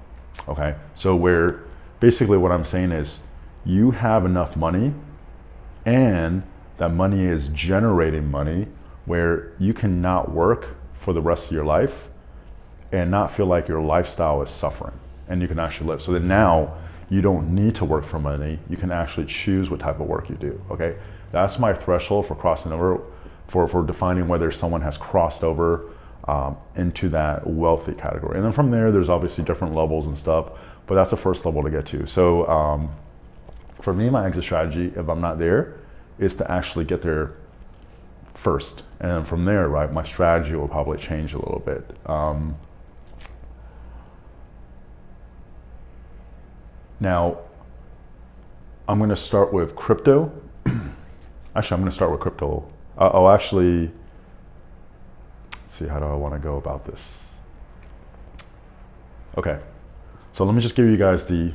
Okay, 0.49 0.75
so 0.95 1.15
where 1.15 1.61
basically 2.01 2.37
what 2.37 2.51
I'm 2.51 2.65
saying 2.65 2.93
is 2.93 3.21
you 3.65 3.93
have 3.93 4.25
enough 4.25 4.57
money 4.57 4.93
and 5.85 6.43
that 6.79 6.91
money 6.91 7.25
is 7.25 7.49
generating 7.49 8.31
money 8.31 8.67
where 9.05 9.53
you 9.59 9.73
cannot 9.73 10.33
work 10.33 10.77
for 11.01 11.13
the 11.13 11.21
rest 11.21 11.47
of 11.47 11.53
your 11.53 11.65
life 11.65 12.09
and 12.93 13.11
not 13.11 13.35
feel 13.35 13.47
like 13.47 13.69
your 13.69 13.81
lifestyle 13.81 14.43
is 14.43 14.51
suffering 14.51 14.99
and 15.29 15.41
you 15.41 15.49
can 15.49 15.59
actually 15.59 15.87
live. 15.89 16.03
So 16.03 16.13
that 16.13 16.23
now 16.23 16.75
you 17.09 17.21
don't 17.21 17.55
need 17.55 17.75
to 17.77 17.85
work 17.85 18.07
for 18.07 18.19
money. 18.19 18.59
You 18.69 18.77
can 18.77 18.91
actually 18.91 19.27
choose 19.27 19.71
what 19.71 19.81
type 19.81 20.01
of 20.01 20.07
work 20.07 20.29
you 20.29 20.37
do. 20.37 20.61
Okay. 20.71 20.97
That's 21.33 21.59
my 21.59 21.73
threshold 21.73 22.27
for 22.27 22.35
crossing 22.35 22.73
over 22.73 23.01
for, 23.51 23.67
for 23.67 23.85
defining 23.85 24.29
whether 24.29 24.53
someone 24.53 24.81
has 24.81 24.97
crossed 24.97 25.43
over 25.43 25.91
um, 26.29 26.57
into 26.77 27.09
that 27.09 27.45
wealthy 27.45 27.93
category. 27.93 28.37
And 28.37 28.45
then 28.45 28.53
from 28.53 28.71
there, 28.71 28.93
there's 28.93 29.09
obviously 29.09 29.43
different 29.43 29.75
levels 29.75 30.07
and 30.07 30.17
stuff, 30.17 30.53
but 30.87 30.95
that's 30.95 31.11
the 31.11 31.17
first 31.17 31.45
level 31.45 31.61
to 31.65 31.71
get 31.71 31.85
to. 31.87 32.07
So 32.07 32.47
um, 32.47 32.91
for 33.83 33.93
me, 33.93 34.09
my 34.09 34.25
exit 34.25 34.45
strategy, 34.45 34.93
if 34.95 35.09
I'm 35.09 35.21
not 35.21 35.41
there, 35.41 35.79
is 36.21 36.37
to 36.37 36.49
actually 36.49 36.85
get 36.85 37.03
there 37.03 37.33
first. 38.35 38.85
And 39.01 39.11
then 39.11 39.25
from 39.25 39.45
there, 39.45 39.69
right, 39.69 39.93
my 39.93 40.05
strategy 40.05 40.55
will 40.55 40.69
probably 40.69 40.99
change 40.99 41.33
a 41.33 41.39
little 41.39 41.63
bit. 41.67 41.91
Um, 42.07 42.57
now, 47.01 47.39
I'm 48.89 48.99
going 48.99 49.11
to 49.11 49.17
start 49.17 49.53
with 49.53 49.75
crypto. 49.75 50.31
actually, 51.57 51.75
I'm 51.75 51.81
going 51.81 51.91
to 51.91 51.97
start 51.97 52.13
with 52.13 52.21
crypto 52.21 52.71
I'll 53.01 53.31
actually 53.31 53.91
see 55.79 55.87
how 55.87 55.99
do 55.99 56.05
I 56.05 56.15
want 56.15 56.35
to 56.35 56.39
go 56.41 56.57
about 56.57 56.85
this. 56.85 57.01
Okay, 59.39 59.59
so 60.33 60.45
let 60.45 60.55
me 60.55 60.61
just 60.61 60.75
give 60.75 60.87
you 60.87 60.97
guys 60.97 61.25
the 61.25 61.53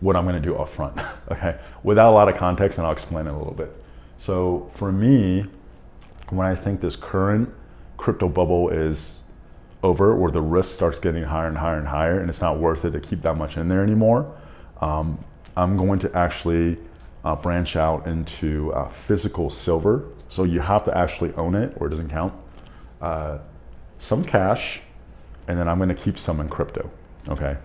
what 0.00 0.16
I'm 0.16 0.24
going 0.24 0.40
to 0.40 0.46
do 0.46 0.56
up 0.56 0.68
front. 0.68 0.98
okay, 1.30 1.58
without 1.82 2.10
a 2.10 2.14
lot 2.14 2.28
of 2.28 2.36
context, 2.36 2.78
and 2.78 2.86
I'll 2.86 2.92
explain 2.92 3.26
it 3.26 3.30
a 3.30 3.36
little 3.36 3.54
bit. 3.54 3.72
So 4.18 4.70
for 4.74 4.90
me, 4.90 5.46
when 6.30 6.46
I 6.46 6.54
think 6.54 6.80
this 6.80 6.96
current 6.96 7.48
crypto 7.96 8.28
bubble 8.28 8.70
is 8.70 9.20
over, 9.82 10.16
where 10.16 10.32
the 10.32 10.40
risk 10.40 10.74
starts 10.74 10.98
getting 10.98 11.22
higher 11.22 11.46
and 11.46 11.56
higher 11.56 11.78
and 11.78 11.86
higher, 11.86 12.20
and 12.20 12.28
it's 12.28 12.40
not 12.40 12.58
worth 12.58 12.84
it 12.84 12.90
to 12.90 13.00
keep 13.00 13.22
that 13.22 13.36
much 13.36 13.56
in 13.56 13.68
there 13.68 13.82
anymore, 13.82 14.36
um, 14.80 15.24
I'm 15.56 15.76
going 15.76 15.98
to 16.00 16.16
actually 16.16 16.78
uh, 17.24 17.34
branch 17.36 17.76
out 17.76 18.06
into 18.06 18.72
uh, 18.72 18.88
physical 18.88 19.50
silver. 19.50 20.08
So 20.28 20.44
you 20.44 20.60
have 20.60 20.84
to 20.84 20.96
actually 20.96 21.32
own 21.34 21.54
it, 21.54 21.74
or 21.76 21.86
it 21.86 21.90
doesn't 21.90 22.10
count. 22.10 22.34
Uh, 23.00 23.38
some 23.98 24.24
cash, 24.24 24.80
and 25.46 25.58
then 25.58 25.68
I'm 25.68 25.78
going 25.78 25.88
to 25.88 25.94
keep 25.94 26.18
some 26.18 26.40
in 26.40 26.48
crypto. 26.48 26.90
Okay, 27.28 27.56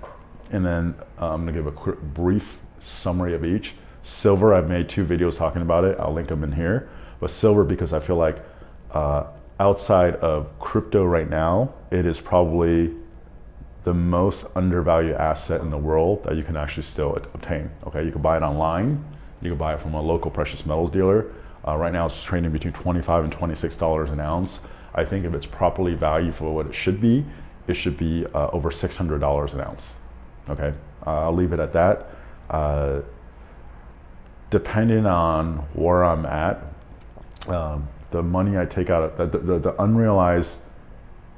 and 0.51 0.65
then 0.65 0.95
uh, 1.19 1.33
I'm 1.33 1.43
going 1.43 1.53
to 1.53 1.60
give 1.60 1.67
a 1.67 1.72
quick, 1.72 2.01
brief 2.01 2.60
summary 2.81 3.33
of 3.33 3.45
each. 3.45 3.74
Silver, 4.03 4.53
I've 4.53 4.67
made 4.67 4.89
two 4.89 5.05
videos 5.05 5.38
talking 5.38 5.62
about 5.62 5.86
it. 5.86 5.98
I'll 6.00 6.13
link 6.13 6.27
them 6.27 6.43
in 6.43 6.51
here. 6.51 6.89
But 7.19 7.31
silver, 7.31 7.63
because 7.63 7.93
I 7.93 8.00
feel 8.00 8.17
like 8.17 8.43
uh, 8.91 9.25
outside 9.60 10.15
of 10.17 10.60
crypto 10.60 11.05
right 11.05 11.29
now, 11.29 11.74
it 11.91 12.05
is 12.05 12.19
probably 12.19 12.93
the 13.83 13.93
most 13.93 14.45
undervalued 14.55 15.15
asset 15.15 15.62
in 15.62 15.69
the 15.69 15.77
world 15.77 16.24
that 16.24 16.36
you 16.36 16.43
can 16.43 16.57
actually 16.57 16.83
still 16.83 17.15
obtain. 17.15 17.69
Okay, 17.88 18.03
you 18.03 18.12
can 18.12 18.22
buy 18.22 18.38
it 18.38 18.43
online. 18.43 19.03
You 19.43 19.50
can 19.50 19.57
buy 19.57 19.73
it 19.73 19.81
from 19.81 19.93
a 19.93 20.01
local 20.01 20.31
precious 20.31 20.65
metals 20.65 20.91
dealer. 20.91 21.31
Uh, 21.67 21.75
right 21.75 21.91
now, 21.91 22.05
it's 22.05 22.23
trading 22.23 22.51
between 22.51 22.73
25 22.73 23.25
and 23.25 23.33
26 23.33 23.75
dollars 23.77 24.09
an 24.09 24.19
ounce. 24.19 24.62
I 24.95 25.03
think 25.03 25.25
if 25.25 25.33
it's 25.33 25.45
properly 25.45 25.95
valued 25.95 26.35
for 26.35 26.53
what 26.53 26.65
it 26.65 26.73
should 26.73 27.01
be, 27.01 27.25
it 27.67 27.73
should 27.73 27.97
be 27.97 28.25
uh, 28.33 28.50
over 28.51 28.69
$600 28.69 29.53
an 29.53 29.62
ounce. 29.62 29.93
Okay, 30.50 30.73
uh, 31.05 31.21
I'll 31.23 31.35
leave 31.35 31.53
it 31.53 31.59
at 31.59 31.73
that. 31.73 32.09
Uh, 32.50 33.01
depending 34.50 35.05
on 35.05 35.57
where 35.73 36.03
I'm 36.03 36.25
at, 36.25 36.62
um, 37.47 37.88
the 38.12 38.21
money 38.21 38.57
I 38.57 38.65
take 38.65 38.89
out, 38.89 39.17
the, 39.17 39.25
the, 39.25 39.59
the, 39.59 39.81
unrealized 39.81 40.53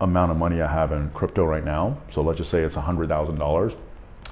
amount 0.01 0.31
of 0.31 0.37
money 0.37 0.61
I 0.61 0.71
have 0.71 0.91
in 0.91 1.09
crypto 1.11 1.45
right 1.45 1.63
now. 1.63 1.97
So 2.13 2.21
let's 2.21 2.37
just 2.37 2.51
say 2.51 2.63
it's 2.63 2.75
$100,000 2.75 3.75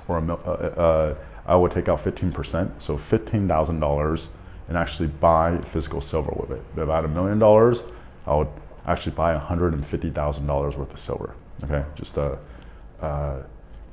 or 0.07 0.17
a, 0.17 0.33
uh, 0.33 0.35
uh, 0.35 1.15
I 1.45 1.55
would 1.55 1.71
take 1.71 1.89
out 1.89 2.03
15%. 2.03 2.81
So 2.81 2.97
$15,000 2.97 4.25
and 4.69 4.77
actually 4.77 5.07
buy 5.07 5.59
physical 5.61 6.01
silver 6.01 6.31
with 6.35 6.51
it. 6.51 6.81
About 6.81 7.05
a 7.05 7.07
million 7.07 7.39
dollars, 7.39 7.79
I 8.25 8.35
would 8.35 8.47
actually 8.85 9.13
buy 9.13 9.37
$150,000 9.37 10.77
worth 10.77 10.93
of 10.93 10.99
silver. 10.99 11.35
Okay, 11.63 11.83
just 11.95 12.15
to 12.15 12.37
uh, 13.01 13.41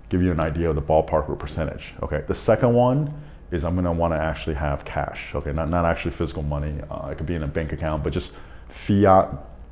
give 0.08 0.22
you 0.22 0.32
an 0.32 0.40
idea 0.40 0.68
of 0.68 0.76
the 0.76 0.82
ballpark 0.82 1.28
or 1.28 1.36
percentage. 1.36 1.92
Okay, 2.02 2.24
the 2.26 2.34
second 2.34 2.72
one 2.72 3.12
is 3.50 3.64
I'm 3.64 3.74
gonna 3.74 3.92
wanna 3.92 4.16
actually 4.16 4.54
have 4.54 4.84
cash. 4.84 5.34
Okay, 5.34 5.52
not, 5.52 5.68
not 5.68 5.84
actually 5.84 6.12
physical 6.12 6.42
money. 6.42 6.80
Uh, 6.90 7.08
it 7.10 7.18
could 7.18 7.26
be 7.26 7.34
in 7.34 7.42
a 7.42 7.48
bank 7.48 7.72
account, 7.72 8.04
but 8.04 8.12
just 8.12 8.32
fiat 8.68 9.28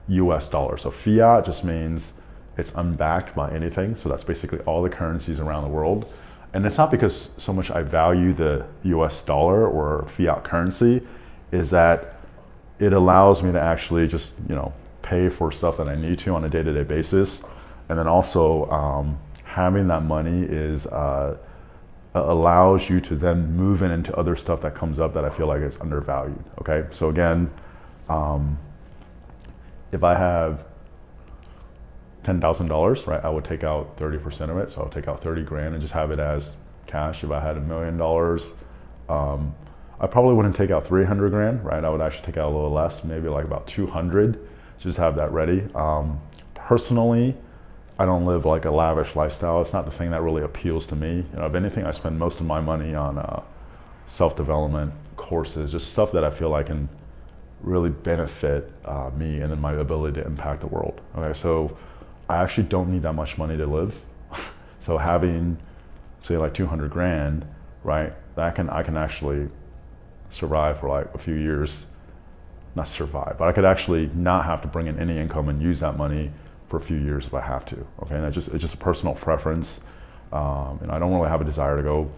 US 0.08 0.48
dollars. 0.48 0.82
So 0.82 0.90
fiat 0.90 1.44
just 1.44 1.64
means 1.64 2.12
it's 2.56 2.72
unbacked 2.74 3.34
by 3.36 3.50
anything. 3.52 3.96
So 3.96 4.08
that's 4.08 4.24
basically 4.24 4.58
all 4.60 4.82
the 4.82 4.90
currencies 4.90 5.38
around 5.38 5.62
the 5.62 5.70
world. 5.70 6.12
And 6.58 6.66
it's 6.66 6.76
not 6.76 6.90
because 6.90 7.30
so 7.38 7.52
much 7.52 7.70
I 7.70 7.82
value 7.82 8.32
the 8.32 8.66
US 8.82 9.22
dollar 9.22 9.68
or 9.68 10.08
fiat 10.08 10.42
currency, 10.42 11.06
is 11.52 11.70
that 11.70 12.16
it 12.80 12.92
allows 12.92 13.44
me 13.44 13.52
to 13.52 13.60
actually 13.60 14.08
just, 14.08 14.32
you 14.48 14.56
know, 14.56 14.72
pay 15.00 15.28
for 15.28 15.52
stuff 15.52 15.76
that 15.76 15.88
I 15.88 15.94
need 15.94 16.18
to 16.18 16.34
on 16.34 16.42
a 16.42 16.48
day-to-day 16.48 16.82
basis. 16.82 17.44
And 17.88 17.96
then 17.96 18.08
also 18.08 18.68
um, 18.72 19.20
having 19.44 19.86
that 19.86 20.02
money 20.02 20.42
is 20.42 20.84
uh, 20.86 21.36
allows 22.16 22.90
you 22.90 22.98
to 23.02 23.14
then 23.14 23.54
move 23.54 23.82
in 23.82 23.92
into 23.92 24.12
other 24.16 24.34
stuff 24.34 24.60
that 24.62 24.74
comes 24.74 24.98
up 24.98 25.14
that 25.14 25.24
I 25.24 25.30
feel 25.30 25.46
like 25.46 25.62
is 25.62 25.76
undervalued. 25.80 26.42
Okay, 26.60 26.88
so 26.92 27.08
again, 27.08 27.52
um, 28.08 28.58
if 29.92 30.02
I 30.02 30.16
have 30.16 30.64
ten 32.28 32.40
thousand 32.42 32.68
dollars, 32.68 33.06
right, 33.06 33.24
I 33.24 33.30
would 33.30 33.46
take 33.52 33.64
out 33.64 33.96
thirty 33.96 34.18
percent 34.18 34.50
of 34.50 34.58
it. 34.58 34.70
So 34.70 34.82
I'll 34.82 34.90
take 34.90 35.08
out 35.08 35.22
thirty 35.22 35.42
grand 35.42 35.72
and 35.74 35.80
just 35.80 35.94
have 35.94 36.10
it 36.10 36.20
as 36.20 36.50
cash. 36.86 37.24
If 37.24 37.30
I 37.30 37.40
had 37.40 37.56
a 37.56 37.60
million 37.60 37.96
dollars, 37.96 38.42
um, 39.08 39.54
I 39.98 40.06
probably 40.06 40.34
wouldn't 40.34 40.54
take 40.54 40.70
out 40.70 40.86
three 40.86 41.06
hundred 41.06 41.30
grand, 41.30 41.64
right? 41.64 41.82
I 41.82 41.88
would 41.88 42.02
actually 42.02 42.26
take 42.26 42.36
out 42.36 42.52
a 42.52 42.54
little 42.54 42.70
less, 42.70 43.02
maybe 43.02 43.28
like 43.28 43.46
about 43.46 43.66
two 43.66 43.86
hundred 43.86 44.38
just 44.78 44.98
have 44.98 45.16
that 45.16 45.32
ready. 45.32 45.66
Um, 45.74 46.20
personally, 46.54 47.34
I 47.98 48.04
don't 48.04 48.26
live 48.26 48.44
like 48.44 48.64
a 48.64 48.70
lavish 48.70 49.16
lifestyle. 49.16 49.60
It's 49.62 49.72
not 49.72 49.86
the 49.86 49.90
thing 49.90 50.10
that 50.10 50.22
really 50.22 50.42
appeals 50.42 50.86
to 50.88 50.96
me. 50.96 51.24
You 51.32 51.38
know, 51.38 51.46
if 51.46 51.54
anything, 51.54 51.84
I 51.84 51.92
spend 51.92 52.18
most 52.18 52.40
of 52.40 52.46
my 52.46 52.60
money 52.60 52.94
on 52.94 53.18
uh, 53.18 53.42
self-development 54.06 54.92
courses, 55.16 55.72
just 55.72 55.90
stuff 55.90 56.12
that 56.12 56.24
I 56.24 56.30
feel 56.30 56.50
like 56.50 56.66
can 56.66 56.88
really 57.62 57.90
benefit 57.90 58.70
uh, 58.84 59.10
me 59.16 59.40
and 59.40 59.50
then 59.50 59.60
my 59.60 59.72
ability 59.72 60.20
to 60.20 60.26
impact 60.26 60.60
the 60.60 60.68
world. 60.68 61.00
Okay, 61.16 61.36
so 61.36 61.76
I 62.28 62.42
actually 62.42 62.64
don't 62.64 62.92
need 62.92 63.02
that 63.02 63.14
much 63.14 63.38
money 63.38 63.56
to 63.56 63.66
live. 63.66 64.00
so 64.84 64.98
having, 64.98 65.58
say, 66.22 66.36
like 66.36 66.54
200 66.54 66.90
grand, 66.90 67.46
right? 67.84 68.12
That 68.36 68.54
can 68.54 68.68
I 68.70 68.82
can 68.82 68.96
actually 68.96 69.48
survive 70.30 70.80
for 70.80 70.88
like 70.88 71.14
a 71.14 71.18
few 71.18 71.34
years 71.34 71.86
not 72.76 72.88
survive, 72.88 73.36
but 73.38 73.48
I 73.48 73.52
could 73.52 73.64
actually 73.64 74.10
not 74.14 74.44
have 74.44 74.62
to 74.62 74.68
bring 74.68 74.86
in 74.86 74.98
any 74.98 75.18
income 75.18 75.48
and 75.48 75.60
use 75.60 75.80
that 75.80 75.96
money 75.96 76.30
for 76.68 76.76
a 76.76 76.80
few 76.80 76.98
years 76.98 77.26
if 77.26 77.34
I 77.34 77.40
have 77.40 77.64
to. 77.66 77.86
Okay, 78.02 78.14
and 78.14 78.32
just 78.32 78.48
it's 78.48 78.62
just 78.62 78.74
a 78.74 78.78
personal 78.78 79.14
preference, 79.14 79.80
um, 80.32 80.78
and 80.82 80.90
I 80.90 80.98
don't 80.98 81.12
really 81.12 81.28
have 81.28 81.40
a 81.40 81.44
desire 81.44 81.76
to 81.76 81.82
go 81.82 82.10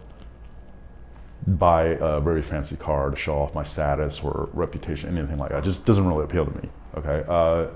buy 1.47 1.97
a 2.01 2.21
very 2.21 2.43
fancy 2.43 2.77
car 2.77 3.11
to 3.11 3.17
show 3.17 3.39
off 3.39 3.55
my 3.55 3.65
status 3.65 4.21
or 4.21 4.51
reputation, 4.53 5.17
anything 5.17 5.39
like 5.39 5.51
that. 5.51 5.59
It 5.59 5.65
just 5.65 5.87
doesn't 5.87 6.07
really 6.07 6.25
appeal 6.25 6.45
to 6.45 6.51
me. 6.51 6.69
Okay, 6.97 7.25
uh, 7.29 7.69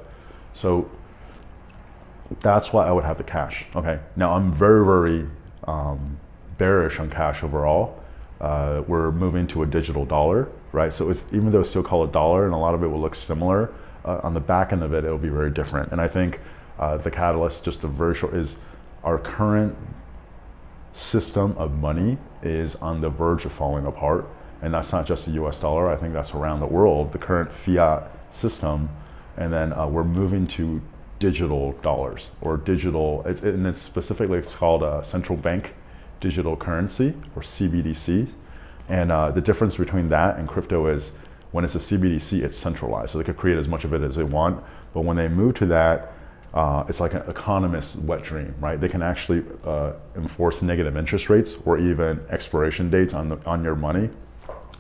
so 0.53 0.91
that's 2.41 2.73
why 2.73 2.87
I 2.87 2.93
would 2.93 3.05
have 3.05 3.19
the 3.19 3.25
cash. 3.25 3.65
Okay, 3.75 4.01
now 4.17 4.33
I'm 4.33 4.53
very 4.53 4.85
very 4.85 5.29
um, 5.67 6.19
bearish 6.59 6.99
on 6.99 7.11
cash 7.11 7.43
overall. 7.43 8.01
Uh, 8.41 8.83
we're 8.87 9.13
moving 9.13 9.47
to 9.49 9.63
a 9.63 9.67
digital 9.67 10.05
dollar 10.05 10.49
right? 10.75 10.93
So 10.93 11.09
it's 11.09 11.25
even 11.33 11.53
though 11.53 11.61
it's 11.61 11.71
still 11.71 11.83
called 11.83 12.11
a 12.11 12.13
dollar, 12.13 12.45
and 12.45 12.53
a 12.53 12.59
lot 12.59 12.75
of 12.75 12.83
it 12.83 12.89
will 12.89 13.01
look 13.01 13.15
similar, 13.15 13.73
uh, 14.05 14.21
on 14.23 14.35
the 14.35 14.41
back 14.41 14.73
end 14.73 14.83
of 14.83 14.93
it, 14.93 15.05
it'll 15.05 15.17
be 15.17 15.29
very 15.29 15.51
different. 15.51 15.93
And 15.93 16.01
I 16.01 16.09
think 16.09 16.41
uh, 16.79 16.99
the 16.99 17.11
catalyst, 17.11 17.65
just 17.65 17.81
the 17.81 17.89
very 17.89 18.15
short, 18.15 18.35
is 18.35 18.57
our 19.05 19.19
current 19.19 19.77
system 20.93 21.55
of 21.57 21.73
money 21.79 22.19
is 22.43 22.75
on 22.77 23.01
the 23.01 23.09
verge 23.09 23.45
of 23.45 23.53
falling 23.53 23.87
apart, 23.87 24.29
and 24.61 24.75
that's 24.75 24.93
not 24.93 25.07
just 25.07 25.27
the 25.27 25.33
U.S. 25.33 25.59
dollar. 25.61 25.89
I 25.89 25.97
think 25.97 26.13
that's 26.13 26.35
around 26.35 26.61
the 26.61 26.67
world. 26.67 27.13
The 27.13 27.19
current 27.19 27.53
fiat 27.53 28.11
system, 28.35 28.91
and 29.37 29.53
then 29.53 29.73
uh, 29.73 29.87
we're 29.87 30.05
moving 30.05 30.47
to 30.49 30.83
digital 31.19 31.73
dollars 31.83 32.29
or 32.41 32.57
digital, 32.57 33.23
it's, 33.27 33.43
and 33.43 33.67
it's 33.67 33.81
specifically 33.81 34.39
it's 34.39 34.55
called 34.55 34.83
a 34.83 35.05
central 35.05 35.39
bank 35.39 35.75
digital 36.21 36.57
currency 36.57 37.15
or 37.37 37.43
CBDC. 37.43 38.29
And 38.89 39.11
uh, 39.11 39.31
the 39.31 39.41
difference 39.41 39.77
between 39.77 40.09
that 40.11 40.39
and 40.39 40.49
crypto 40.49 40.87
is 40.87 41.13
when 41.53 41.65
it's 41.65 41.75
a 41.75 41.79
CBDC, 41.79 42.43
it's 42.43 42.57
centralized. 42.57 43.13
So 43.13 43.19
they 43.19 43.25
could 43.25 43.37
create 43.37 43.59
as 43.59 43.69
much 43.69 43.85
of 43.85 43.95
it 43.95 44.03
as 44.03 44.17
they 44.17 44.25
want. 44.25 44.63
But 44.93 45.03
when 45.03 45.17
they 45.17 45.29
move 45.29 45.55
to 45.57 45.67
that, 45.67 46.13
uh, 46.53 46.85
it's 46.89 47.01
like 47.01 47.15
an 47.15 47.23
economist's 47.29 47.97
wet 47.97 48.23
dream, 48.23 48.55
right? 48.61 48.81
They 48.81 48.89
can 48.89 49.03
actually 49.03 49.45
uh, 49.65 49.93
enforce 50.17 50.63
negative 50.63 50.97
interest 50.97 51.29
rates 51.29 51.55
or 51.65 51.79
even 51.79 52.21
expiration 52.31 52.91
dates 52.91 53.13
on, 53.13 53.29
the, 53.29 53.39
on 53.45 53.65
your 53.65 53.75
money. 53.75 54.09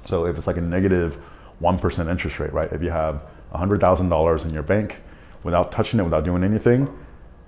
So 0.06 0.26
if 0.26 0.36
it's 0.36 0.46
like 0.46 0.56
a 0.56 0.60
negative 0.60 1.16
1 1.58 2.08
interest 2.08 2.38
rate, 2.38 2.52
right? 2.52 2.72
If 2.72 2.82
you 2.82 2.90
have 2.90 3.22
$100,000 3.54 4.44
in 4.44 4.50
your 4.50 4.62
bank 4.62 4.96
without 5.44 5.70
touching 5.70 6.00
it, 6.00 6.02
without 6.02 6.24
doing 6.24 6.42
anything, 6.42 6.88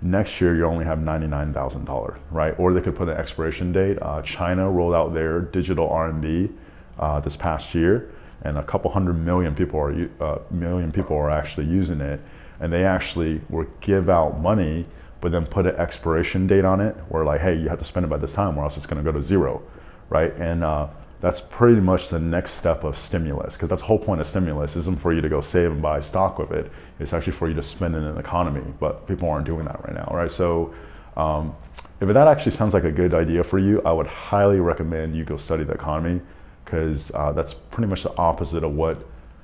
next 0.02 0.40
year 0.40 0.54
you 0.54 0.64
only 0.64 0.84
have 0.84 0.98
$99,000, 0.98 2.18
right? 2.30 2.54
Or 2.58 2.72
they 2.72 2.80
could 2.80 2.94
put 2.94 3.08
an 3.08 3.16
expiration 3.16 3.72
date. 3.72 3.98
Uh, 4.00 4.22
China 4.22 4.70
rolled 4.70 4.94
out 4.94 5.14
their 5.14 5.40
digital 5.40 5.88
RMB 5.88 6.52
uh, 6.98 7.20
this 7.20 7.36
past 7.36 7.74
year, 7.74 8.10
and 8.42 8.58
a 8.58 8.62
couple 8.62 8.90
hundred 8.90 9.14
million 9.14 9.54
people 9.54 9.80
are 9.80 10.08
uh, 10.20 10.38
million 10.50 10.92
people 10.92 11.16
are 11.16 11.30
actually 11.30 11.66
using 11.66 12.00
it, 12.00 12.20
and 12.60 12.72
they 12.72 12.84
actually 12.84 13.40
will 13.48 13.66
give 13.80 14.08
out 14.08 14.40
money, 14.40 14.86
but 15.20 15.32
then 15.32 15.46
put 15.46 15.66
an 15.66 15.74
expiration 15.76 16.46
date 16.46 16.64
on 16.64 16.80
it, 16.80 16.94
where 17.08 17.24
like, 17.24 17.40
hey, 17.40 17.56
you 17.56 17.68
have 17.68 17.78
to 17.78 17.84
spend 17.84 18.04
it 18.04 18.08
by 18.08 18.18
this 18.18 18.32
time, 18.32 18.56
or 18.58 18.64
else 18.64 18.76
it's 18.76 18.86
going 18.86 19.02
to 19.02 19.12
go 19.12 19.16
to 19.16 19.24
zero, 19.24 19.62
right? 20.10 20.32
And 20.34 20.62
uh, 20.62 20.88
that's 21.20 21.40
pretty 21.40 21.80
much 21.80 22.08
the 22.08 22.18
next 22.18 22.52
step 22.52 22.84
of 22.84 22.98
stimulus 22.98 23.54
because 23.54 23.68
that's 23.68 23.82
the 23.82 23.86
whole 23.86 23.98
point 23.98 24.20
of 24.20 24.26
stimulus 24.26 24.76
isn't 24.76 25.00
for 25.00 25.12
you 25.12 25.20
to 25.20 25.28
go 25.28 25.40
save 25.40 25.70
and 25.72 25.80
buy 25.80 26.00
stock 26.00 26.38
with 26.38 26.52
it. 26.52 26.70
It's 27.00 27.12
actually 27.12 27.32
for 27.32 27.48
you 27.48 27.54
to 27.54 27.62
spend 27.62 27.94
in 27.94 28.04
an 28.04 28.18
economy 28.18 28.62
but 28.78 29.06
people 29.08 29.28
aren't 29.28 29.46
doing 29.46 29.64
that 29.64 29.82
right 29.84 29.94
now 29.94 30.10
right? 30.12 30.30
So 30.30 30.74
um, 31.16 31.56
if 32.00 32.08
that 32.08 32.28
actually 32.28 32.52
sounds 32.52 32.74
like 32.74 32.84
a 32.84 32.92
good 32.92 33.14
idea 33.14 33.42
for 33.42 33.58
you 33.58 33.80
i 33.86 33.90
would 33.90 34.06
highly 34.06 34.60
recommend 34.60 35.16
you 35.16 35.24
go 35.24 35.38
study 35.38 35.64
the 35.64 35.72
economy 35.72 36.20
because 36.66 37.10
uh, 37.14 37.32
that's 37.32 37.54
pretty 37.54 37.88
much 37.88 38.02
the 38.02 38.14
opposite 38.18 38.62
of 38.64 38.72
what 38.72 38.98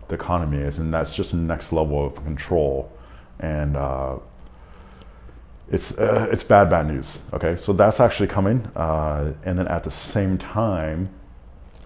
the 0.09 0.15
economy 0.15 0.59
is 0.59 0.79
and 0.79 0.93
that's 0.93 1.15
just 1.15 1.33
next 1.33 1.73
level 1.73 2.07
of 2.07 2.15
control. 2.17 2.93
And 3.39 3.77
uh, 3.77 4.19
it's 5.71 5.97
uh, 5.97 6.29
it's 6.31 6.43
bad 6.43 6.69
bad 6.69 6.87
news. 6.87 7.19
Okay, 7.33 7.57
so 7.61 7.73
that's 7.73 7.99
actually 7.99 8.29
coming, 8.29 8.71
uh, 8.77 9.33
and 9.45 9.59
then 9.59 9.67
at 9.69 9.85
the 9.85 9.91
same 9.91 10.37
time, 10.37 11.09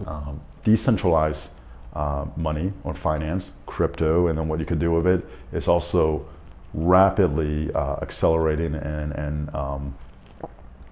um, 0.05 0.41
decentralized 0.63 1.49
uh, 1.93 2.25
money 2.35 2.73
or 2.83 2.93
finance, 2.93 3.51
crypto, 3.65 4.27
and 4.27 4.37
then 4.37 4.47
what 4.47 4.59
you 4.59 4.65
could 4.65 4.79
do 4.79 4.91
with 4.91 5.07
it 5.07 5.25
is 5.51 5.67
also 5.67 6.25
rapidly 6.73 7.71
uh, 7.73 7.95
accelerating 8.01 8.75
and 8.75 9.11
and 9.13 9.55
um, 9.55 9.95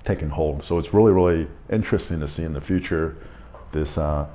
taking 0.04 0.30
hold. 0.30 0.64
So 0.64 0.80
it's 0.80 0.94
really 0.94 1.12
really 1.12 1.48
interesting 1.70 2.20
to 2.22 2.28
see 2.28 2.44
in 2.44 2.54
the 2.54 2.62
future 2.62 3.16
this. 3.72 3.98
Uh, 3.98 4.28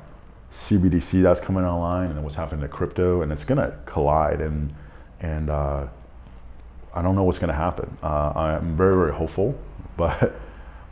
CBDC 0.53 1.23
that's 1.23 1.41
coming 1.41 1.65
online, 1.65 2.09
and 2.09 2.17
then 2.17 2.25
what's 2.25 2.35
happening 2.35 2.61
to 2.63 2.69
crypto, 2.69 3.23
and 3.23 3.31
it's 3.31 3.45
going 3.45 3.59
to 3.59 3.73
collide, 3.87 4.41
and 4.41 4.75
and 5.21 5.49
uh, 5.49 5.87
I 6.95 7.03
don't 7.03 7.15
know 7.15 7.23
what's 7.23 7.39
going 7.39 7.51
to 7.51 7.55
happen. 7.55 7.97
Uh, 8.03 8.33
I'm 8.35 8.77
very, 8.77 8.97
very 8.97 9.13
hopeful, 9.13 9.59
but 9.97 10.35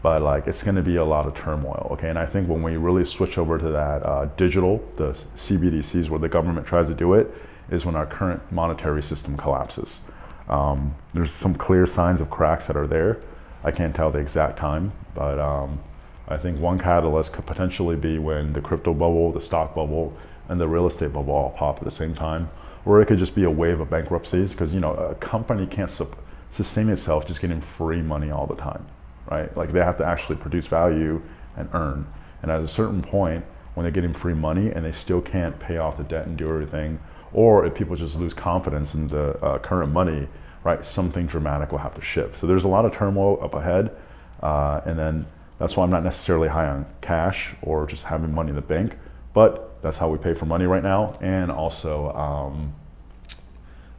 but 0.02 0.22
like 0.22 0.46
it's 0.46 0.62
going 0.62 0.76
to 0.76 0.82
be 0.82 0.96
a 0.96 1.04
lot 1.04 1.26
of 1.26 1.34
turmoil. 1.34 1.88
Okay, 1.92 2.08
and 2.08 2.18
I 2.18 2.26
think 2.26 2.48
when 2.48 2.62
we 2.62 2.76
really 2.76 3.04
switch 3.04 3.38
over 3.38 3.58
to 3.58 3.68
that 3.70 4.02
uh, 4.04 4.26
digital, 4.36 4.82
the 4.96 5.16
CBDCs, 5.36 6.08
where 6.08 6.20
the 6.20 6.28
government 6.28 6.66
tries 6.66 6.88
to 6.88 6.94
do 6.94 7.14
it, 7.14 7.32
is 7.70 7.84
when 7.84 7.96
our 7.96 8.06
current 8.06 8.40
monetary 8.50 9.02
system 9.02 9.36
collapses. 9.36 10.00
Um, 10.48 10.94
there's 11.12 11.32
some 11.32 11.54
clear 11.54 11.84
signs 11.86 12.20
of 12.20 12.30
cracks 12.30 12.66
that 12.66 12.76
are 12.76 12.86
there. 12.86 13.20
I 13.62 13.70
can't 13.70 13.94
tell 13.94 14.10
the 14.10 14.18
exact 14.18 14.58
time, 14.58 14.92
but 15.14 15.38
um, 15.38 15.80
I 16.28 16.38
think 16.38 16.58
one 16.58 16.78
catalyst 16.78 17.32
could 17.32 17.44
potentially 17.44 17.96
be 17.96 18.18
when 18.18 18.52
the 18.52 18.60
crypto 18.60 18.94
bubble, 18.94 19.32
the 19.32 19.40
stock 19.40 19.74
bubble, 19.74 20.16
and 20.48 20.58
the 20.58 20.68
real 20.68 20.86
estate 20.86 21.12
bubble 21.12 21.34
all 21.34 21.50
pop 21.50 21.78
at 21.78 21.84
the 21.84 21.90
same 21.90 22.14
time 22.14 22.48
or 22.88 23.02
it 23.02 23.06
could 23.06 23.18
just 23.18 23.34
be 23.34 23.44
a 23.44 23.50
wave 23.50 23.80
of 23.80 23.90
bankruptcies 23.90 24.50
because 24.50 24.72
you 24.72 24.80
know 24.80 24.94
a 24.94 25.14
company 25.16 25.66
can't 25.66 25.90
su- 25.90 26.10
sustain 26.52 26.88
itself 26.88 27.26
just 27.26 27.40
getting 27.40 27.60
free 27.60 28.00
money 28.00 28.30
all 28.30 28.46
the 28.46 28.56
time, 28.56 28.86
right? 29.30 29.54
Like 29.56 29.72
they 29.72 29.80
have 29.80 29.98
to 29.98 30.04
actually 30.04 30.36
produce 30.36 30.66
value 30.66 31.22
and 31.56 31.68
earn. 31.72 32.06
And 32.42 32.50
at 32.50 32.60
a 32.60 32.68
certain 32.68 33.02
point, 33.02 33.44
when 33.74 33.84
they're 33.84 33.92
getting 33.92 34.14
free 34.14 34.34
money 34.34 34.70
and 34.70 34.84
they 34.84 34.92
still 34.92 35.20
can't 35.20 35.58
pay 35.58 35.76
off 35.76 35.96
the 35.96 36.04
debt 36.04 36.26
and 36.26 36.36
do 36.36 36.48
everything, 36.48 36.98
or 37.32 37.64
if 37.66 37.74
people 37.74 37.96
just 37.96 38.16
lose 38.16 38.34
confidence 38.34 38.94
in 38.94 39.08
the 39.08 39.38
uh, 39.44 39.58
current 39.58 39.92
money, 39.92 40.28
right, 40.64 40.84
something 40.84 41.26
dramatic 41.26 41.70
will 41.70 41.78
have 41.78 41.94
to 41.94 42.02
shift. 42.02 42.38
So 42.40 42.46
there's 42.46 42.64
a 42.64 42.68
lot 42.68 42.84
of 42.84 42.92
turmoil 42.92 43.38
up 43.42 43.54
ahead, 43.54 43.94
uh, 44.42 44.80
and 44.84 44.98
then 44.98 45.26
that's 45.58 45.76
why 45.76 45.84
I'm 45.84 45.90
not 45.90 46.04
necessarily 46.04 46.48
high 46.48 46.66
on 46.68 46.86
cash 47.00 47.54
or 47.62 47.86
just 47.86 48.04
having 48.04 48.32
money 48.32 48.50
in 48.50 48.56
the 48.56 48.62
bank, 48.62 48.96
but 49.34 49.80
that's 49.82 49.96
how 49.96 50.08
we 50.08 50.18
pay 50.18 50.34
for 50.34 50.46
money 50.46 50.66
right 50.66 50.82
now. 50.82 51.18
And 51.20 51.50
also, 51.50 52.12
um, 52.12 52.74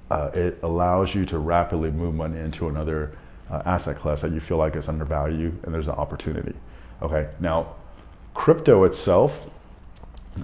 uh, 0.10 0.32
it 0.34 0.58
allows 0.64 1.14
you 1.14 1.26
to 1.28 1.38
rapidly 1.38 1.92
move 1.92 2.16
money 2.16 2.40
into 2.40 2.68
another 2.68 3.16
uh, 3.50 3.62
asset 3.66 3.98
class 4.00 4.22
that 4.22 4.32
you 4.32 4.40
feel 4.40 4.58
like 4.58 4.76
is 4.76 4.88
undervalued 4.88 5.60
and 5.64 5.74
there's 5.74 5.88
an 5.88 5.96
opportunity. 5.96 6.54
Okay, 7.02 7.30
now 7.40 7.76
crypto 8.34 8.84
itself, 8.84 9.38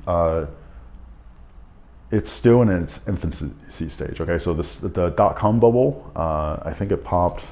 uh, 0.08 0.46
it's 2.12 2.32
still 2.32 2.62
in 2.62 2.70
its 2.70 3.06
infancy 3.08 3.90
stage. 3.90 4.22
Okay, 4.22 4.40
so 4.40 4.54
this, 4.54 4.78
the 4.78 5.10
dot 5.10 5.36
com 5.36 5.60
bubble, 5.60 6.12
uh, 6.16 6.58
I 6.64 6.74
think 6.74 6.92
it 6.92 7.04
popped 7.04 7.44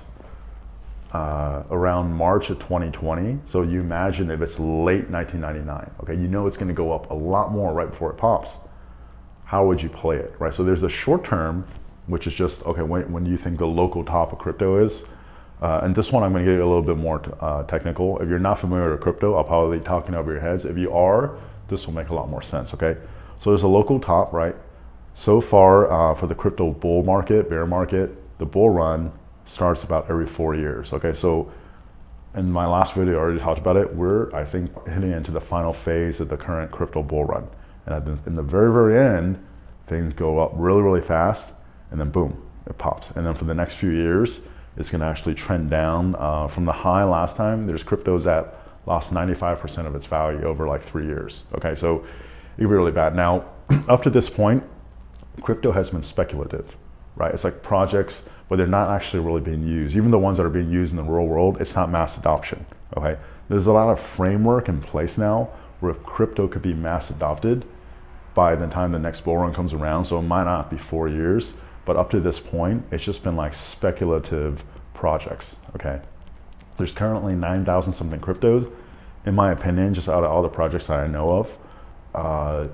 uh, 1.12 1.64
around 1.70 2.14
March 2.14 2.50
of 2.50 2.60
2020. 2.60 3.40
So 3.46 3.62
you 3.62 3.80
imagine 3.80 4.32
if 4.32 4.42
it's 4.42 4.60
late 4.60 5.10
1999, 5.10 5.92
okay, 6.02 6.14
you 6.14 6.28
know 6.28 6.48
it's 6.48 6.58
going 6.58 6.70
to 6.70 6.74
go 6.74 6.92
up 6.92 7.12
a 7.12 7.14
lot 7.14 7.52
more 7.52 7.74
right 7.74 7.90
before 7.90 8.12
it 8.12 8.18
pops. 8.18 8.52
How 9.46 9.66
would 9.66 9.82
you 9.82 9.90
play 9.90 10.18
it, 10.18 10.34
right? 10.40 10.54
So 10.54 10.64
there's 10.64 10.84
a 10.84 10.90
short 10.90 11.24
term, 11.24 11.66
which 12.08 12.26
is 12.26 12.34
just 12.34 12.64
okay. 12.64 12.82
When, 12.82 13.12
when 13.12 13.24
do 13.24 13.30
you 13.30 13.38
think 13.38 13.60
the 13.60 13.68
local 13.68 14.04
top 14.04 14.34
of 14.34 14.40
crypto 14.40 14.84
is? 14.84 15.04
Uh, 15.64 15.80
and 15.84 15.96
this 15.96 16.12
one 16.12 16.24
I'm 16.24 16.34
going 16.34 16.46
to 16.46 16.52
get 16.52 16.60
a 16.60 16.66
little 16.66 16.84
bit 16.84 16.98
more 16.98 17.20
t- 17.20 17.32
uh, 17.40 17.64
technical. 17.64 18.20
If 18.20 18.28
you're 18.28 18.38
not 18.38 18.60
familiar 18.60 18.92
with 18.92 19.00
crypto, 19.00 19.36
I'll 19.36 19.46
probably 19.46 19.78
be 19.78 19.86
talking 19.86 20.14
over 20.14 20.34
your 20.34 20.42
heads. 20.42 20.66
If 20.66 20.78
you 20.78 20.92
are, 20.92 21.38
this 21.70 21.88
will 21.88 21.94
make 21.94 22.10
a 22.10 22.14
lot 22.14 22.30
more 22.30 22.42
sense. 22.42 22.74
Okay, 22.74 22.98
so 23.42 23.50
there's 23.50 23.64
a 23.64 23.68
local 23.70 23.98
top, 23.98 24.34
right? 24.34 24.56
So 25.16 25.40
far 25.40 25.90
uh, 25.90 26.16
for 26.16 26.28
the 26.28 26.36
crypto 26.36 26.72
bull 26.72 27.04
market, 27.04 27.50
bear 27.50 27.66
market, 27.66 28.12
the 28.40 28.46
bull 28.46 28.72
run 28.72 29.14
starts 29.46 29.84
about 29.84 30.10
every 30.10 30.28
four 30.28 30.54
years. 30.54 30.92
Okay, 30.92 31.14
so 31.14 31.50
in 32.36 32.52
my 32.52 32.68
last 32.68 32.94
video, 32.94 33.16
I 33.16 33.20
already 33.20 33.40
talked 33.40 33.60
about 33.60 33.78
it. 33.78 33.96
We're, 33.96 34.36
I 34.36 34.44
think, 34.44 34.86
heading 34.86 35.12
into 35.12 35.32
the 35.32 35.40
final 35.40 35.72
phase 35.72 36.20
of 36.20 36.28
the 36.28 36.36
current 36.36 36.72
crypto 36.72 37.02
bull 37.02 37.24
run. 37.24 37.48
And 37.86 38.20
in 38.26 38.36
the 38.36 38.44
very, 38.44 38.74
very 38.74 39.00
end, 39.00 39.42
things 39.88 40.14
go 40.14 40.40
up 40.40 40.52
really, 40.56 40.82
really 40.82 41.02
fast, 41.02 41.54
and 41.90 42.02
then 42.02 42.10
boom, 42.10 42.44
it 42.66 42.78
pops. 42.78 43.12
And 43.12 43.26
then 43.26 43.36
for 43.36 43.46
the 43.46 43.54
next 43.54 43.76
few 43.76 43.92
years, 43.92 44.42
it's 44.78 44.90
going 44.90 45.02
to 45.02 45.08
actually 45.08 45.36
trend 45.36 45.70
down 45.70 46.16
uh, 46.18 46.48
from 46.48 46.66
the 46.66 46.72
high 46.72 47.04
last 47.04 47.36
time. 47.36 47.68
There's 47.68 47.84
cryptos 47.84 48.24
that 48.24 48.60
lost 48.86 49.14
95% 49.14 49.86
of 49.86 49.96
its 49.96 50.06
value 50.06 50.44
over 50.44 50.68
like 50.68 50.84
three 50.84 51.06
years. 51.06 51.44
Okay, 51.56 51.76
so 51.76 52.06
it 52.58 52.62
be 52.62 52.66
really 52.66 52.92
bad. 52.92 53.16
Now, 53.16 53.46
up 53.88 54.04
to 54.04 54.10
this 54.10 54.30
point, 54.30 54.64
crypto 55.42 55.72
has 55.72 55.90
been 55.90 56.04
speculative, 56.04 56.76
right? 57.16 57.34
It's 57.34 57.44
like 57.44 57.64
projects 57.64 58.24
but 58.54 58.58
they're 58.58 58.68
not 58.68 58.90
actually 58.90 59.20
really 59.20 59.42
being 59.42 59.66
used. 59.68 59.96
Even 59.96 60.12
the 60.12 60.20
ones 60.20 60.38
that 60.38 60.46
are 60.46 60.50
being 60.50 60.70
used 60.70 60.92
in 60.92 60.98
the 60.98 61.04
real 61.04 61.26
world, 61.26 61.60
it's 61.60 61.74
not 61.74 61.90
mass 61.90 62.18
adoption. 62.18 62.68
Okay, 62.96 63.18
there's 63.50 63.66
a 63.66 63.72
lot 63.72 63.90
of 63.90 64.00
framework 64.00 64.70
in 64.70 64.80
place 64.80 65.18
now 65.18 65.50
where 65.80 65.96
crypto 65.96 66.48
could 66.48 66.62
be 66.62 66.72
mass 66.72 67.10
adopted 67.10 67.66
by 68.36 68.56
the 68.56 68.68
time 68.68 68.92
the 68.92 69.00
next 69.00 69.22
bull 69.22 69.38
run 69.38 69.56
comes 69.56 69.74
around. 69.74 70.06
So 70.06 70.20
it 70.20 70.24
might 70.24 70.44
not 70.44 70.70
be 70.70 70.78
four 70.78 71.08
years, 71.08 71.54
but 71.86 71.98
up 71.98 72.10
to 72.12 72.20
this 72.20 72.40
point, 72.40 72.86
it's 72.92 73.04
just 73.04 73.24
been 73.24 73.36
like 73.36 73.54
speculative 73.54 74.64
projects. 74.94 75.56
Okay, 75.76 76.02
there's 76.78 76.92
currently 76.92 77.36
9,000 77.36 77.94
something 77.94 78.20
cryptos. 78.20 78.72
In 79.26 79.36
my 79.36 79.52
opinion, 79.52 79.94
just 79.94 80.10
out 80.10 80.24
of 80.24 80.32
all 80.32 80.42
the 80.42 80.50
projects 80.50 80.88
that 80.88 81.00
I 81.00 81.08
know 81.08 81.30
of, 81.30 81.58
uh, 82.14 82.68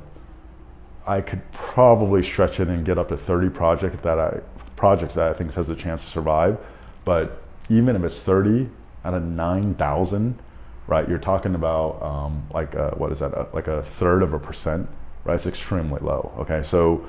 I 1.06 1.22
could 1.22 1.42
probably 1.52 2.24
stretch 2.24 2.60
it 2.60 2.68
and 2.68 2.86
get 2.86 2.98
up 2.98 3.10
to 3.10 3.18
30 3.18 3.50
projects 3.50 4.04
that 4.04 4.20
I 4.20 4.42
projects 4.76 5.16
that 5.16 5.30
I 5.30 5.34
think 5.34 5.54
has 5.56 5.68
a 5.70 5.76
chance 5.76 6.02
to 6.04 6.10
survive. 6.10 6.58
But 7.04 7.42
even 7.70 7.96
if 7.96 8.04
it's 8.04 8.22
30 8.22 8.70
out 9.04 9.14
of 9.14 9.24
9,000, 9.24 10.40
right, 10.88 11.08
you're 11.08 11.18
talking 11.18 11.54
about 11.54 12.02
um, 12.02 12.48
like 12.54 12.74
a, 12.76 12.92
what 12.92 13.12
is 13.12 13.20
that, 13.20 13.34
a, 13.34 13.48
like 13.54 13.68
a 13.68 13.84
third 13.84 14.24
of 14.24 14.34
a 14.34 14.40
percent, 14.40 14.88
right? 15.26 15.36
It's 15.36 15.46
extremely 15.46 16.00
low. 16.00 16.32
Okay, 16.40 16.64
so 16.64 17.06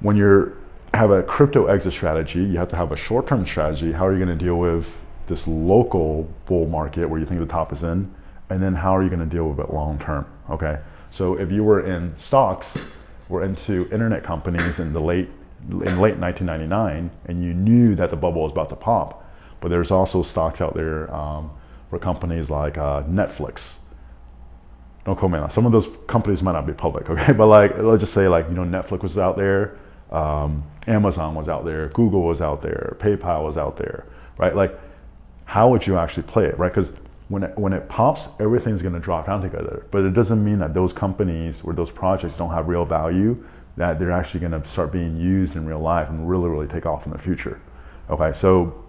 when 0.00 0.16
you're 0.16 0.56
have 0.98 1.10
a 1.12 1.22
crypto 1.22 1.66
exit 1.66 1.92
strategy, 1.92 2.40
you 2.40 2.58
have 2.58 2.68
to 2.68 2.76
have 2.76 2.90
a 2.90 2.96
short-term 2.96 3.46
strategy. 3.46 3.92
How 3.92 4.06
are 4.06 4.12
you 4.12 4.24
going 4.24 4.36
to 4.36 4.44
deal 4.44 4.56
with 4.56 4.92
this 5.28 5.46
local 5.46 6.28
bull 6.46 6.66
market 6.66 7.08
where 7.08 7.20
you 7.20 7.26
think 7.26 7.38
the 7.38 7.46
top 7.46 7.72
is 7.72 7.84
in, 7.84 8.12
and 8.50 8.62
then 8.62 8.74
how 8.74 8.96
are 8.96 9.02
you 9.02 9.08
going 9.08 9.20
to 9.20 9.36
deal 9.36 9.48
with 9.48 9.60
it 9.60 9.72
long 9.72 9.98
term? 10.00 10.26
Okay, 10.50 10.78
so 11.12 11.34
if 11.38 11.52
you 11.52 11.62
were 11.62 11.86
in 11.86 12.14
stocks, 12.18 12.82
we're 13.28 13.44
into 13.44 13.88
internet 13.92 14.24
companies 14.24 14.80
in 14.80 14.92
the 14.92 15.00
late 15.00 15.28
in 15.70 16.00
late 16.00 16.16
1999 16.16 17.10
and 17.26 17.44
you 17.44 17.52
knew 17.52 17.94
that 17.94 18.10
the 18.10 18.16
bubble 18.16 18.42
was 18.42 18.52
about 18.52 18.68
to 18.70 18.76
pop. 18.76 19.24
But 19.60 19.68
there's 19.68 19.90
also 19.90 20.22
stocks 20.22 20.60
out 20.60 20.74
there 20.74 21.12
um, 21.14 21.50
for 21.90 21.98
companies 21.98 22.48
like 22.48 22.78
uh, 22.78 23.02
Netflix. 23.02 23.78
Don't 25.04 25.18
comment 25.18 25.42
on 25.42 25.50
some 25.50 25.66
of 25.66 25.72
those 25.72 25.88
companies 26.06 26.42
might 26.42 26.52
not 26.52 26.66
be 26.66 26.72
public, 26.72 27.10
okay? 27.10 27.32
But 27.36 27.46
like 27.46 27.78
let's 27.78 28.00
just 28.00 28.14
say 28.14 28.28
like 28.28 28.48
you 28.48 28.54
know 28.54 28.64
Netflix 28.64 29.02
was 29.02 29.18
out 29.18 29.36
there, 29.36 29.78
um, 30.10 30.64
Amazon 30.86 31.34
was 31.34 31.48
out 31.48 31.64
there, 31.64 31.88
Google 31.88 32.22
was 32.22 32.40
out 32.40 32.62
there, 32.62 32.96
PayPal 32.98 33.44
was 33.44 33.56
out 33.56 33.76
there, 33.76 34.06
right? 34.38 34.54
Like 34.54 34.78
how 35.48 35.70
would 35.70 35.86
you 35.86 35.96
actually 35.96 36.24
play 36.24 36.44
it, 36.44 36.58
right? 36.58 36.72
Because 36.72 36.92
when 37.28 37.42
it, 37.42 37.56
when 37.58 37.72
it 37.72 37.88
pops, 37.88 38.28
everything's 38.38 38.82
going 38.82 38.92
to 38.92 39.00
drop 39.00 39.26
down 39.26 39.40
together. 39.40 39.86
But 39.90 40.04
it 40.04 40.12
doesn't 40.12 40.44
mean 40.44 40.58
that 40.58 40.74
those 40.74 40.92
companies 40.92 41.62
or 41.62 41.72
those 41.72 41.90
projects 41.90 42.36
don't 42.36 42.52
have 42.52 42.68
real 42.68 42.84
value 42.84 43.42
that 43.78 43.98
they're 43.98 44.12
actually 44.12 44.40
going 44.40 44.60
to 44.60 44.68
start 44.68 44.92
being 44.92 45.16
used 45.16 45.56
in 45.56 45.64
real 45.64 45.78
life 45.78 46.10
and 46.10 46.28
really, 46.28 46.48
really 46.48 46.66
take 46.66 46.84
off 46.84 47.06
in 47.06 47.12
the 47.12 47.18
future. 47.18 47.60
Okay, 48.10 48.32
so 48.36 48.84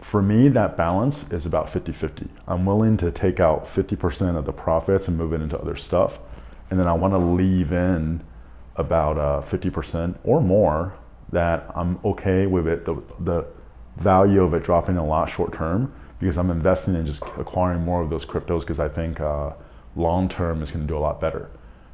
for 0.00 0.22
me, 0.22 0.48
that 0.48 0.76
balance 0.76 1.32
is 1.32 1.46
about 1.46 1.68
50 1.68 1.90
50. 1.90 2.28
I'm 2.46 2.64
willing 2.64 2.96
to 2.98 3.10
take 3.10 3.40
out 3.40 3.66
50% 3.66 4.36
of 4.36 4.44
the 4.44 4.52
profits 4.52 5.08
and 5.08 5.16
move 5.16 5.32
it 5.32 5.40
into 5.40 5.58
other 5.58 5.76
stuff. 5.76 6.18
And 6.70 6.78
then 6.78 6.86
I 6.86 6.92
want 6.92 7.14
to 7.14 7.18
leave 7.18 7.72
in 7.72 8.22
about 8.80 9.18
uh, 9.18 9.42
50% 9.48 10.16
or 10.24 10.40
more 10.40 10.94
that 11.30 11.70
I'm 11.76 11.98
okay 12.04 12.46
with 12.46 12.66
it, 12.66 12.84
the, 12.84 13.00
the 13.20 13.46
value 13.96 14.42
of 14.42 14.54
it 14.54 14.64
dropping 14.64 14.96
a 14.96 15.06
lot 15.06 15.28
short 15.28 15.52
term 15.52 15.92
because 16.18 16.36
I'm 16.36 16.50
investing 16.50 16.94
in 16.94 17.06
just 17.06 17.22
acquiring 17.38 17.82
more 17.82 18.02
of 18.02 18.10
those 18.10 18.24
cryptos 18.24 18.60
because 18.60 18.80
I 18.80 18.88
think 18.88 19.20
uh, 19.20 19.52
long 19.96 20.28
term 20.28 20.62
is 20.62 20.70
going 20.70 20.82
to 20.82 20.88
do 20.88 20.96
a 20.96 21.00
lot 21.00 21.20
better. 21.20 21.48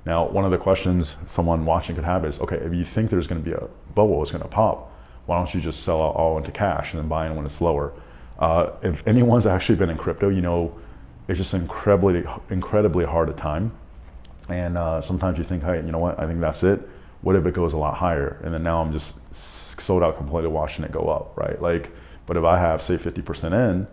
Now, 0.04 0.28
one 0.28 0.44
of 0.44 0.52
the 0.52 0.58
questions 0.58 1.14
someone 1.26 1.64
watching 1.64 1.96
could 1.96 2.04
have 2.04 2.24
is, 2.24 2.38
okay, 2.40 2.56
if 2.56 2.72
you 2.72 2.84
think 2.84 3.10
there's 3.10 3.26
going 3.26 3.42
to 3.42 3.44
be 3.44 3.54
a 3.54 3.68
bubble, 3.94 4.22
it's 4.22 4.30
going 4.30 4.42
to 4.42 4.48
pop, 4.48 4.92
why 5.26 5.36
don't 5.36 5.52
you 5.52 5.60
just 5.60 5.82
sell 5.82 6.00
all 6.00 6.38
into 6.38 6.52
cash 6.52 6.92
and 6.92 7.02
then 7.02 7.08
buy 7.08 7.26
in 7.26 7.34
when 7.34 7.44
it's 7.44 7.60
lower? 7.60 7.92
Uh, 8.38 8.70
if 8.82 9.06
anyone's 9.06 9.46
actually 9.54 9.76
been 9.76 9.90
in 9.90 9.98
crypto, 9.98 10.28
you 10.28 10.40
know 10.40 10.72
it's 11.28 11.38
just 11.38 11.54
incredibly, 11.54 12.24
incredibly 12.50 13.04
hard 13.04 13.28
to 13.28 13.34
time. 13.34 13.72
And 14.48 14.78
uh, 14.78 15.02
sometimes 15.02 15.38
you 15.38 15.44
think, 15.44 15.62
hey, 15.62 15.76
you 15.76 15.92
know 15.92 15.98
what? 15.98 16.18
I 16.18 16.26
think 16.26 16.40
that's 16.40 16.62
it. 16.62 16.80
What 17.22 17.36
if 17.36 17.46
it 17.46 17.54
goes 17.54 17.72
a 17.72 17.76
lot 17.76 17.94
higher? 17.96 18.40
And 18.44 18.54
then 18.54 18.62
now 18.62 18.80
I'm 18.80 18.92
just 18.92 19.14
sold 19.80 20.02
out 20.02 20.16
completely 20.16 20.50
watching 20.50 20.84
it 20.84 20.92
go 20.92 21.08
up, 21.08 21.36
right? 21.36 21.60
Like 21.60 21.90
But 22.26 22.36
if 22.36 22.44
I 22.44 22.58
have, 22.58 22.82
say, 22.82 22.96
50% 22.96 23.70
in, 23.70 23.86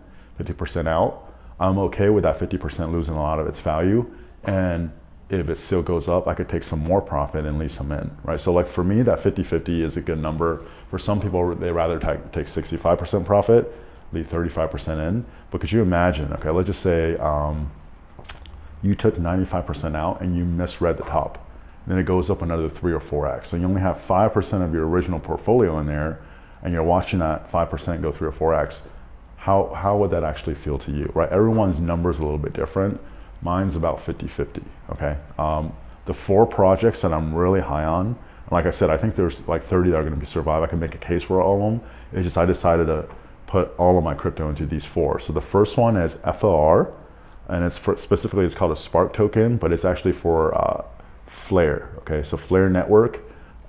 50% 0.43 0.87
out, 0.87 1.33
I'm 1.59 1.77
okay 1.79 2.09
with 2.09 2.23
that 2.23 2.39
50% 2.39 2.91
losing 2.91 3.13
a 3.13 3.21
lot 3.21 3.39
of 3.39 3.47
its 3.47 3.59
value. 3.59 4.11
And 4.43 4.91
if 5.29 5.49
it 5.49 5.57
still 5.57 5.81
goes 5.81 6.07
up, 6.07 6.27
I 6.27 6.33
could 6.33 6.49
take 6.49 6.63
some 6.63 6.79
more 6.79 7.01
profit 7.01 7.45
and 7.45 7.57
leave 7.57 7.71
some 7.71 7.91
in, 7.91 8.15
right? 8.23 8.39
So 8.39 8.51
like 8.51 8.67
for 8.67 8.83
me, 8.83 9.01
that 9.03 9.19
50-50 9.19 9.81
is 9.81 9.97
a 9.97 10.01
good 10.01 10.19
number. 10.19 10.57
For 10.89 10.99
some 10.99 11.19
people, 11.19 11.55
they 11.55 11.71
rather 11.71 11.99
take, 11.99 12.31
take 12.31 12.47
65% 12.47 13.25
profit, 13.25 13.73
leave 14.11 14.27
35% 14.27 15.07
in. 15.07 15.25
But 15.51 15.61
could 15.61 15.71
you 15.71 15.81
imagine, 15.81 16.33
okay, 16.33 16.49
let's 16.49 16.67
just 16.67 16.81
say 16.81 17.17
um, 17.17 17.71
you 18.83 18.93
took 18.93 19.15
95% 19.15 19.95
out 19.95 20.21
and 20.21 20.35
you 20.35 20.45
misread 20.45 20.97
the 20.97 21.03
top. 21.03 21.49
Then 21.87 21.97
it 21.97 22.03
goes 22.03 22.29
up 22.29 22.41
another 22.41 22.69
three 22.69 22.93
or 22.93 22.99
four 22.99 23.27
X. 23.27 23.49
So 23.49 23.57
you 23.57 23.65
only 23.65 23.81
have 23.81 24.05
5% 24.07 24.61
of 24.61 24.73
your 24.73 24.87
original 24.87 25.19
portfolio 25.19 25.79
in 25.79 25.87
there 25.87 26.21
and 26.61 26.73
you're 26.73 26.83
watching 26.83 27.19
that 27.19 27.51
5% 27.51 28.01
go 28.01 28.11
three 28.11 28.27
or 28.27 28.31
four 28.31 28.53
X. 28.53 28.81
How, 29.37 29.73
how 29.73 29.97
would 29.97 30.11
that 30.11 30.23
actually 30.23 30.55
feel 30.55 30.77
to 30.79 30.91
you, 30.91 31.11
right? 31.15 31.29
Everyone's 31.29 31.79
number 31.79 32.09
is 32.09 32.19
a 32.19 32.21
little 32.21 32.37
bit 32.37 32.53
different. 32.53 33.01
Mine's 33.41 33.75
about 33.75 34.05
50-50, 34.05 34.63
okay? 34.91 35.17
Um, 35.37 35.73
the 36.05 36.13
four 36.13 36.45
projects 36.45 37.01
that 37.01 37.11
I'm 37.11 37.33
really 37.33 37.59
high 37.59 37.83
on, 37.83 38.17
like 38.51 38.65
I 38.65 38.71
said, 38.71 38.89
I 38.89 38.97
think 38.97 39.15
there's 39.15 39.45
like 39.47 39.65
30 39.65 39.91
that 39.91 39.97
are 39.97 40.03
gonna 40.03 40.15
be 40.15 40.25
survive. 40.25 40.63
I 40.63 40.67
can 40.67 40.79
make 40.79 40.95
a 40.95 40.99
case 40.99 41.23
for 41.23 41.41
all 41.41 41.55
of 41.55 41.71
them. 41.71 41.89
It's 42.13 42.25
just 42.25 42.37
I 42.37 42.45
decided 42.45 42.87
to 42.87 43.07
put 43.47 43.73
all 43.77 43.97
of 43.97 44.03
my 44.03 44.13
crypto 44.13 44.49
into 44.49 44.65
these 44.65 44.85
four. 44.85 45.19
So 45.19 45.33
the 45.33 45.41
first 45.41 45.77
one 45.77 45.97
is 45.97 46.15
FLR, 46.15 46.93
and 47.49 47.63
it's 47.63 47.77
for, 47.77 47.97
specifically 47.97 48.45
it's 48.45 48.55
called 48.55 48.71
a 48.71 48.75
Spark 48.75 49.13
token, 49.13 49.57
but 49.57 49.71
it's 49.73 49.85
actually 49.85 50.13
for 50.13 50.55
uh, 50.55 50.83
Flare. 51.27 51.89
Okay, 51.99 52.23
so 52.23 52.37
Flare 52.37 52.69
Network 52.69 53.19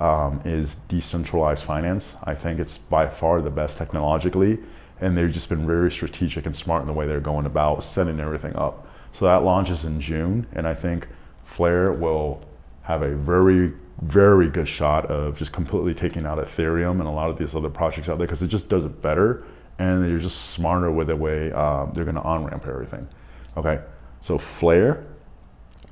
um, 0.01 0.41
is 0.45 0.75
decentralized 0.89 1.63
finance. 1.63 2.17
I 2.25 2.35
think 2.35 2.61
it's 2.61 2.79
by 2.79 3.09
far 3.09 3.41
the 3.41 3.51
best 3.51 3.79
technologically, 3.79 4.59
and 5.01 5.17
they've 5.17 5.31
just 5.31 5.49
been 5.49 5.67
very 5.67 5.91
strategic 5.91 6.47
and 6.47 6.57
smart 6.57 6.83
in 6.83 6.87
the 6.87 6.93
way 6.93 7.07
they're 7.07 7.21
going 7.21 7.47
about 7.47 7.83
setting 7.85 8.21
everything 8.21 8.55
up. 8.57 8.87
So 9.19 9.25
that 9.27 9.43
launches 9.43 9.85
in 9.85 10.01
June, 10.01 10.47
and 10.53 10.67
I 10.67 10.75
think 10.75 11.09
Flare 11.45 11.93
will 11.93 12.43
have 12.83 13.03
a 13.03 13.15
very, 13.15 13.73
very 14.03 14.49
good 14.49 14.69
shot 14.69 15.07
of 15.07 15.37
just 15.37 15.53
completely 15.53 15.95
taking 15.95 16.27
out 16.27 16.39
Ethereum 16.39 16.99
and 16.99 17.07
a 17.07 17.11
lot 17.11 17.31
of 17.31 17.39
these 17.39 17.55
other 17.55 17.71
projects 17.71 18.09
out 18.09 18.19
there 18.19 18.27
because 18.27 18.43
it 18.43 18.49
just 18.49 18.69
does 18.69 18.85
it 18.85 19.01
better, 19.01 19.45
and 19.79 20.05
they're 20.05 20.19
just 20.19 20.51
smarter 20.51 20.91
with 20.91 21.07
the 21.07 21.17
way 21.17 21.51
um, 21.53 21.93
they're 21.95 22.05
going 22.05 22.17
to 22.17 22.23
on 22.23 22.45
ramp 22.45 22.67
everything. 22.67 23.09
Okay, 23.57 23.81
so 24.21 24.39
Flare, 24.39 25.05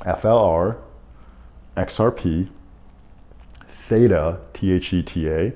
FLR, 0.00 0.78
XRP, 1.76 2.48
Theta, 3.88 4.40
T 4.52 4.72
H 4.72 4.92
E 4.92 5.02
T 5.02 5.28
A, 5.28 5.52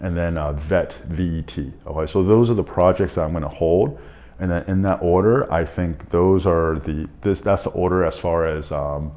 and 0.00 0.16
then 0.16 0.38
uh, 0.38 0.52
VET, 0.52 0.94
V-E-T. 1.08 1.72
Okay, 1.86 2.10
so 2.10 2.22
those 2.24 2.50
are 2.50 2.54
the 2.54 2.64
projects 2.64 3.14
that 3.14 3.22
I'm 3.22 3.32
going 3.32 3.42
to 3.42 3.48
hold, 3.48 3.98
and 4.38 4.50
then 4.50 4.64
in 4.66 4.82
that 4.82 5.02
order, 5.02 5.52
I 5.52 5.64
think 5.64 6.08
those 6.10 6.46
are 6.46 6.76
the 6.76 7.08
this 7.22 7.40
that's 7.40 7.64
the 7.64 7.70
order 7.70 8.04
as 8.04 8.18
far 8.18 8.46
as 8.46 8.72
um, 8.72 9.12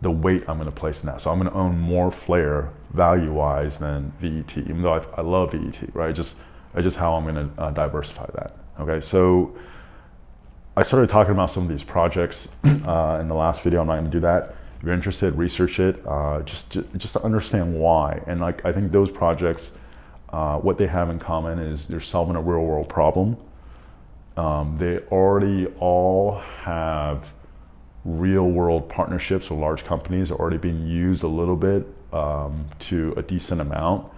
the 0.00 0.10
weight 0.10 0.44
I'm 0.48 0.58
going 0.58 0.70
to 0.70 0.74
place 0.74 1.00
in 1.00 1.06
that. 1.06 1.20
So 1.20 1.30
I'm 1.30 1.38
going 1.38 1.50
to 1.50 1.56
own 1.56 1.78
more 1.78 2.10
Flare 2.10 2.70
value-wise 2.92 3.78
than 3.78 4.12
VET, 4.20 4.58
even 4.58 4.82
though 4.82 4.94
I, 4.94 5.04
I 5.18 5.20
love 5.20 5.52
VET, 5.52 5.94
right? 5.94 6.14
Just 6.14 6.36
just 6.80 6.96
how 6.96 7.14
I'm 7.14 7.24
going 7.24 7.34
to 7.34 7.62
uh, 7.62 7.70
diversify 7.70 8.26
that. 8.34 8.56
Okay, 8.80 9.04
so 9.06 9.54
I 10.76 10.84
started 10.84 11.10
talking 11.10 11.32
about 11.32 11.50
some 11.50 11.64
of 11.64 11.68
these 11.68 11.82
projects 11.82 12.48
uh, 12.64 13.18
in 13.20 13.28
the 13.28 13.34
last 13.34 13.62
video. 13.62 13.80
I'm 13.80 13.88
not 13.88 13.94
going 13.94 14.04
to 14.04 14.10
do 14.10 14.20
that. 14.20 14.54
If 14.78 14.84
you're 14.84 14.94
interested, 14.94 15.34
research 15.36 15.80
it, 15.80 16.00
uh, 16.06 16.40
just, 16.42 16.70
just, 16.70 16.96
just 16.96 17.12
to 17.14 17.22
understand 17.22 17.74
why. 17.74 18.22
And 18.26 18.40
like 18.40 18.64
I 18.64 18.72
think 18.72 18.92
those 18.92 19.10
projects, 19.10 19.72
uh, 20.30 20.58
what 20.58 20.78
they 20.78 20.86
have 20.86 21.10
in 21.10 21.18
common 21.18 21.58
is 21.58 21.86
they're 21.86 22.00
solving 22.00 22.36
a 22.36 22.40
real 22.40 22.64
world 22.64 22.88
problem. 22.88 23.36
Um, 24.36 24.76
they 24.78 24.98
already 25.10 25.66
all 25.80 26.38
have 26.62 27.32
real 28.04 28.44
world 28.44 28.88
partnerships 28.88 29.50
with 29.50 29.58
large 29.58 29.84
companies 29.84 30.30
already 30.30 30.56
being 30.56 30.86
used 30.86 31.24
a 31.24 31.28
little 31.28 31.56
bit 31.56 31.86
um, 32.12 32.64
to 32.78 33.12
a 33.16 33.22
decent 33.22 33.60
amount, 33.60 34.10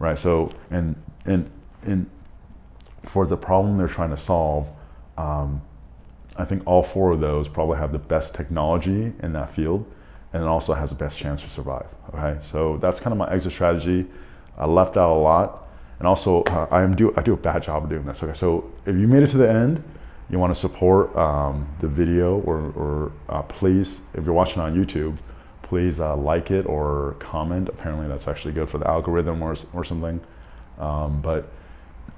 right? 0.00 0.18
So 0.18 0.50
and 0.70 0.96
and 1.24 1.48
and 1.84 2.10
for 3.06 3.26
the 3.26 3.36
problem 3.36 3.78
they're 3.78 3.88
trying 3.88 4.10
to 4.10 4.18
solve, 4.18 4.68
um, 5.16 5.62
I 6.40 6.44
think 6.44 6.62
all 6.66 6.82
four 6.82 7.12
of 7.12 7.20
those 7.20 7.48
probably 7.48 7.78
have 7.78 7.92
the 7.92 7.98
best 7.98 8.34
technology 8.34 9.12
in 9.22 9.32
that 9.32 9.54
field 9.54 9.86
and 10.32 10.42
it 10.42 10.46
also 10.46 10.74
has 10.74 10.90
the 10.90 10.96
best 10.96 11.18
chance 11.18 11.42
to 11.42 11.50
survive. 11.50 11.86
Okay, 12.14 12.38
so 12.50 12.78
that's 12.78 13.00
kind 13.00 13.12
of 13.12 13.18
my 13.18 13.30
exit 13.32 13.52
strategy. 13.52 14.06
I 14.56 14.66
left 14.66 14.96
out 14.96 15.12
a 15.12 15.18
lot, 15.18 15.66
and 15.98 16.06
also 16.06 16.42
uh, 16.44 16.68
I 16.70 16.82
am 16.82 16.94
do 16.94 17.12
I 17.16 17.22
do 17.22 17.32
a 17.32 17.36
bad 17.36 17.62
job 17.62 17.84
of 17.84 17.90
doing 17.90 18.04
this. 18.04 18.22
Okay, 18.22 18.38
so 18.38 18.70
if 18.86 18.94
you 18.96 19.08
made 19.08 19.22
it 19.22 19.30
to 19.30 19.38
the 19.38 19.50
end, 19.50 19.82
you 20.28 20.38
want 20.38 20.54
to 20.54 20.60
support 20.60 21.14
um, 21.16 21.68
the 21.80 21.88
video, 21.88 22.40
or, 22.40 22.72
or 22.76 23.12
uh, 23.28 23.42
please, 23.42 24.00
if 24.14 24.24
you're 24.24 24.34
watching 24.34 24.62
on 24.62 24.74
YouTube, 24.74 25.18
please 25.62 25.98
uh, 25.98 26.16
like 26.16 26.50
it 26.50 26.66
or 26.66 27.16
comment. 27.18 27.68
Apparently, 27.68 28.06
that's 28.06 28.28
actually 28.28 28.54
good 28.54 28.68
for 28.68 28.78
the 28.78 28.86
algorithm 28.86 29.42
or 29.42 29.56
or 29.72 29.84
something. 29.84 30.20
Um, 30.78 31.20
but 31.20 31.50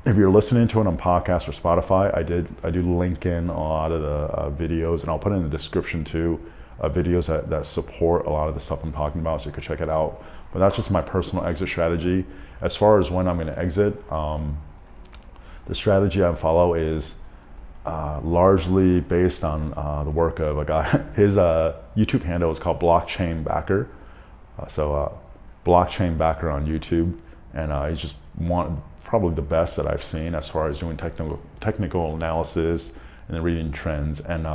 if 0.05 0.17
you're 0.17 0.31
listening 0.31 0.67
to 0.69 0.81
it 0.81 0.87
on 0.87 0.99
podcast 0.99 1.49
or 1.49 1.53
Spotify, 1.53 2.17
I 2.17 2.23
did 2.23 2.49
I 2.63 2.71
do 2.71 2.83
link 2.97 3.25
in 3.25 3.49
a 3.49 3.59
lot 3.59 3.93
of 3.93 4.03
the 4.03 4.09
uh, 4.09 4.51
videos, 4.51 5.03
and 5.03 5.11
I'll 5.11 5.19
put 5.19 5.33
in 5.33 5.43
the 5.43 5.49
description 5.49 6.05
too 6.05 6.41
uh, 6.81 6.89
videos 6.89 7.27
that, 7.27 7.49
that 7.51 7.67
support 7.67 8.27
a 8.27 8.31
lot 8.31 8.49
of 8.49 8.55
the 8.55 8.61
stuff 8.61 8.81
I'm 8.83 8.93
talking 8.93 9.21
about, 9.21 9.43
so 9.43 9.47
you 9.47 9.53
could 9.53 9.63
check 9.63 9.81
it 9.81 9.89
out. 9.89 10.23
But 10.53 10.59
that's 10.59 10.77
just 10.77 10.91
my 10.91 11.03
personal 11.03 11.45
exit 11.45 11.69
strategy. 11.69 12.27
As 12.61 12.75
far 12.75 13.01
as 13.01 13.11
when 13.11 13.29
I'm 13.29 13.37
going 13.37 13.47
to 13.47 13.59
exit, 13.59 14.13
um, 14.13 14.61
the 15.67 15.75
strategy 15.75 16.23
I 16.23 16.35
follow 16.35 16.75
is 16.75 17.15
uh, 17.87 18.21
largely 18.23 19.01
based 19.01 19.45
on 19.45 19.73
uh, 19.77 20.05
the 20.05 20.11
work 20.11 20.41
of 20.41 20.59
a 20.59 20.65
guy. 20.65 20.85
His 21.17 21.39
uh, 21.39 21.77
YouTube 21.97 22.23
handle 22.23 22.51
is 22.51 22.59
called 22.59 22.81
Blockchain 22.81 23.45
Backer. 23.45 23.89
Uh, 24.59 24.67
so 24.69 25.19
Blockchain 25.65 26.19
Backer 26.19 26.51
on 26.51 26.67
YouTube, 26.67 27.17
and 27.55 27.73
he's 27.91 28.01
just 28.01 28.15
one 28.35 28.83
probably 29.05 29.35
the 29.35 29.43
best 29.43 29.77
that 29.77 29.87
I've 29.87 30.05
seen 30.05 30.35
as 30.35 30.49
far 30.49 30.69
as 30.69 30.79
doing 30.79 30.97
technical 30.97 31.41
technical 31.61 32.15
analysis 32.15 32.93
and 33.29 33.43
reading 33.45 33.73
trends 33.73 34.21
and 34.21 34.47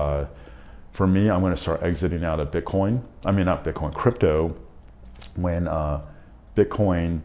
for 0.97 1.05
me, 1.05 1.29
I'm 1.29 1.41
going 1.41 1.53
to 1.53 1.61
start 1.61 1.83
exiting 1.83 2.23
out 2.23 2.39
of 2.39 2.49
Bitcoin. 2.49 3.03
I 3.23 3.31
mean, 3.31 3.45
not 3.45 3.63
Bitcoin, 3.63 3.93
crypto, 3.93 4.55
when 5.35 5.67
uh, 5.67 6.01
Bitcoin 6.55 7.21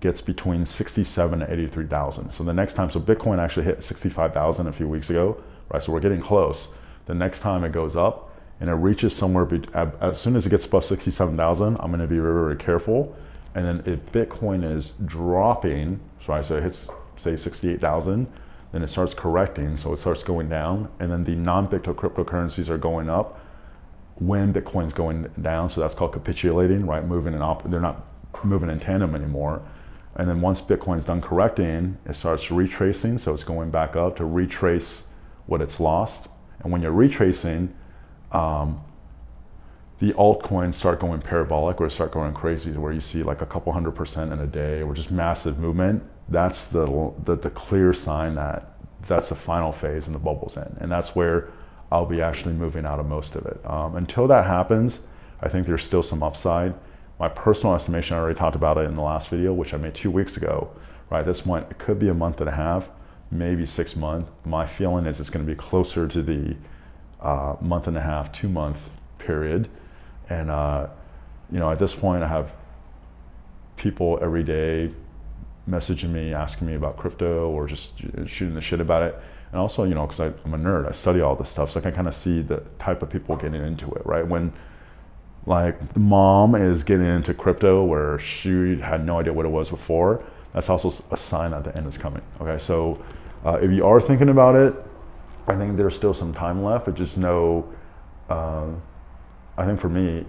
gets 0.00 0.22
between 0.22 0.64
67 0.64 1.42
and 1.42 1.52
83,000. 1.52 2.32
So 2.32 2.42
the 2.42 2.54
next 2.54 2.72
time, 2.72 2.90
so 2.90 2.98
Bitcoin 2.98 3.38
actually 3.38 3.66
hit 3.66 3.84
65,000 3.84 4.66
a 4.66 4.72
few 4.72 4.88
weeks 4.88 5.10
ago, 5.10 5.36
right? 5.68 5.82
So 5.82 5.92
we're 5.92 6.00
getting 6.00 6.22
close. 6.22 6.68
The 7.04 7.12
next 7.12 7.40
time 7.40 7.64
it 7.64 7.72
goes 7.72 7.96
up 7.96 8.34
and 8.60 8.70
it 8.70 8.74
reaches 8.76 9.14
somewhere, 9.14 9.44
be, 9.44 9.62
as 10.00 10.18
soon 10.18 10.34
as 10.34 10.46
it 10.46 10.48
gets 10.48 10.64
above 10.64 10.86
67,000, 10.86 11.76
I'm 11.80 11.90
going 11.90 12.00
to 12.00 12.06
be 12.06 12.18
very, 12.18 12.32
very 12.32 12.56
careful. 12.56 13.14
And 13.54 13.66
then 13.66 13.82
if 13.86 14.12
Bitcoin 14.12 14.64
is 14.64 14.94
dropping, 15.04 16.00
so 16.24 16.32
I 16.32 16.40
say 16.40 16.56
it 16.56 16.62
hits, 16.62 16.88
say, 17.16 17.36
68,000, 17.36 18.26
then 18.72 18.82
it 18.82 18.88
starts 18.88 19.12
correcting, 19.12 19.76
so 19.76 19.92
it 19.92 19.98
starts 19.98 20.22
going 20.22 20.48
down, 20.48 20.88
and 20.98 21.12
then 21.12 21.24
the 21.24 21.34
non-Bitcoin 21.34 21.94
cryptocurrencies 21.94 22.70
are 22.70 22.78
going 22.78 23.10
up 23.10 23.38
when 24.16 24.52
Bitcoin's 24.52 24.92
going 24.92 25.28
down, 25.40 25.68
so 25.68 25.80
that's 25.80 25.94
called 25.94 26.12
capitulating, 26.12 26.86
right? 26.86 27.04
Moving 27.04 27.34
in 27.34 27.42
op- 27.42 27.68
they're 27.70 27.80
not 27.80 28.06
moving 28.44 28.70
in 28.70 28.80
tandem 28.80 29.14
anymore. 29.14 29.62
And 30.16 30.28
then 30.28 30.40
once 30.40 30.60
Bitcoin's 30.60 31.04
done 31.04 31.20
correcting, 31.20 31.96
it 32.06 32.14
starts 32.14 32.50
retracing, 32.50 33.18
so 33.18 33.34
it's 33.34 33.44
going 33.44 33.70
back 33.70 33.96
up 33.96 34.16
to 34.16 34.24
retrace 34.24 35.04
what 35.46 35.60
it's 35.60 35.80
lost. 35.80 36.28
And 36.62 36.70
when 36.70 36.82
you're 36.82 36.92
retracing, 36.92 37.74
um, 38.30 38.82
the 40.02 40.12
altcoins 40.14 40.74
start 40.74 41.00
going 41.00 41.22
parabolic 41.22 41.80
or 41.80 41.88
start 41.88 42.12
going 42.12 42.34
crazy, 42.34 42.72
where 42.72 42.92
you 42.92 43.00
see 43.00 43.22
like 43.22 43.40
a 43.40 43.46
couple 43.46 43.72
hundred 43.72 43.92
percent 43.92 44.32
in 44.32 44.40
a 44.40 44.46
day, 44.46 44.82
or 44.82 44.94
just 44.94 45.10
massive 45.10 45.58
movement 45.58 46.02
that's 46.32 46.66
the, 46.66 47.12
the, 47.24 47.36
the 47.36 47.50
clear 47.50 47.92
sign 47.92 48.34
that 48.34 48.68
that's 49.06 49.28
the 49.28 49.34
final 49.34 49.72
phase 49.72 50.06
and 50.06 50.14
the 50.14 50.18
bubble's 50.18 50.56
in. 50.56 50.76
And 50.80 50.90
that's 50.90 51.14
where 51.14 51.50
I'll 51.90 52.06
be 52.06 52.22
actually 52.22 52.54
moving 52.54 52.86
out 52.86 53.00
of 53.00 53.06
most 53.06 53.34
of 53.34 53.46
it. 53.46 53.60
Um, 53.68 53.96
until 53.96 54.26
that 54.28 54.46
happens, 54.46 55.00
I 55.40 55.48
think 55.48 55.66
there's 55.66 55.84
still 55.84 56.02
some 56.02 56.22
upside. 56.22 56.74
My 57.18 57.28
personal 57.28 57.74
estimation, 57.74 58.16
I 58.16 58.20
already 58.20 58.38
talked 58.38 58.56
about 58.56 58.78
it 58.78 58.82
in 58.82 58.94
the 58.94 59.02
last 59.02 59.28
video, 59.28 59.52
which 59.52 59.74
I 59.74 59.76
made 59.76 59.94
two 59.94 60.10
weeks 60.10 60.36
ago, 60.36 60.70
right? 61.10 61.24
This 61.24 61.44
one, 61.44 61.64
it 61.64 61.78
could 61.78 61.98
be 61.98 62.08
a 62.08 62.14
month 62.14 62.40
and 62.40 62.48
a 62.48 62.52
half, 62.52 62.88
maybe 63.30 63.66
six 63.66 63.96
months. 63.96 64.30
My 64.44 64.66
feeling 64.66 65.06
is 65.06 65.20
it's 65.20 65.30
going 65.30 65.44
to 65.44 65.52
be 65.52 65.56
closer 65.56 66.06
to 66.08 66.22
the 66.22 66.56
uh, 67.20 67.56
month 67.60 67.88
and 67.88 67.96
a 67.96 68.00
half, 68.00 68.32
two 68.32 68.48
month 68.48 68.88
period. 69.18 69.68
And, 70.32 70.46
uh, 70.50 70.86
you 71.52 71.58
know, 71.60 71.70
at 71.74 71.78
this 71.78 71.94
point, 72.04 72.22
I 72.22 72.28
have 72.28 72.46
people 73.76 74.18
every 74.26 74.44
day 74.56 74.90
messaging 75.66 76.10
me, 76.18 76.24
asking 76.44 76.66
me 76.68 76.74
about 76.74 76.96
crypto 77.02 77.50
or 77.50 77.66
just 77.74 77.88
shooting 78.26 78.54
the 78.54 78.60
shit 78.60 78.80
about 78.80 79.02
it. 79.08 79.14
And 79.50 79.60
also, 79.60 79.84
you 79.84 79.94
know, 79.94 80.06
because 80.06 80.20
I'm 80.44 80.54
a 80.54 80.58
nerd, 80.58 80.88
I 80.88 80.92
study 80.92 81.20
all 81.20 81.36
this 81.36 81.50
stuff, 81.50 81.70
so 81.70 81.80
I 81.80 81.82
can 81.82 81.92
kind 81.92 82.08
of 82.08 82.14
see 82.14 82.42
the 82.42 82.58
type 82.78 83.02
of 83.02 83.08
people 83.10 83.36
getting 83.36 83.62
into 83.70 83.86
it, 83.98 84.04
right? 84.06 84.26
When 84.26 84.52
like 85.46 85.76
the 85.94 86.00
mom 86.00 86.54
is 86.54 86.84
getting 86.84 87.06
into 87.06 87.34
crypto 87.34 87.84
where 87.84 88.18
she 88.18 88.80
had 88.80 89.04
no 89.04 89.18
idea 89.20 89.32
what 89.32 89.46
it 89.46 89.52
was 89.60 89.68
before, 89.68 90.22
that's 90.54 90.68
also 90.68 90.92
a 91.10 91.16
sign 91.16 91.50
that 91.50 91.64
the 91.64 91.76
end 91.76 91.86
is 91.86 91.98
coming. 91.98 92.22
Okay, 92.40 92.58
so 92.58 92.98
Uh, 93.44 93.58
if 93.60 93.70
you 93.72 93.84
are 93.84 94.00
thinking 94.00 94.28
about 94.28 94.54
it, 94.54 94.72
I 95.48 95.56
think 95.56 95.76
there's 95.76 95.96
still 95.96 96.14
some 96.14 96.32
time 96.32 96.62
left, 96.62 96.84
but 96.86 96.94
just 96.94 97.16
know, 97.16 97.64
uh, 98.28 98.66
I 99.56 99.66
think 99.66 99.80
for 99.80 99.88
me, 99.88 100.26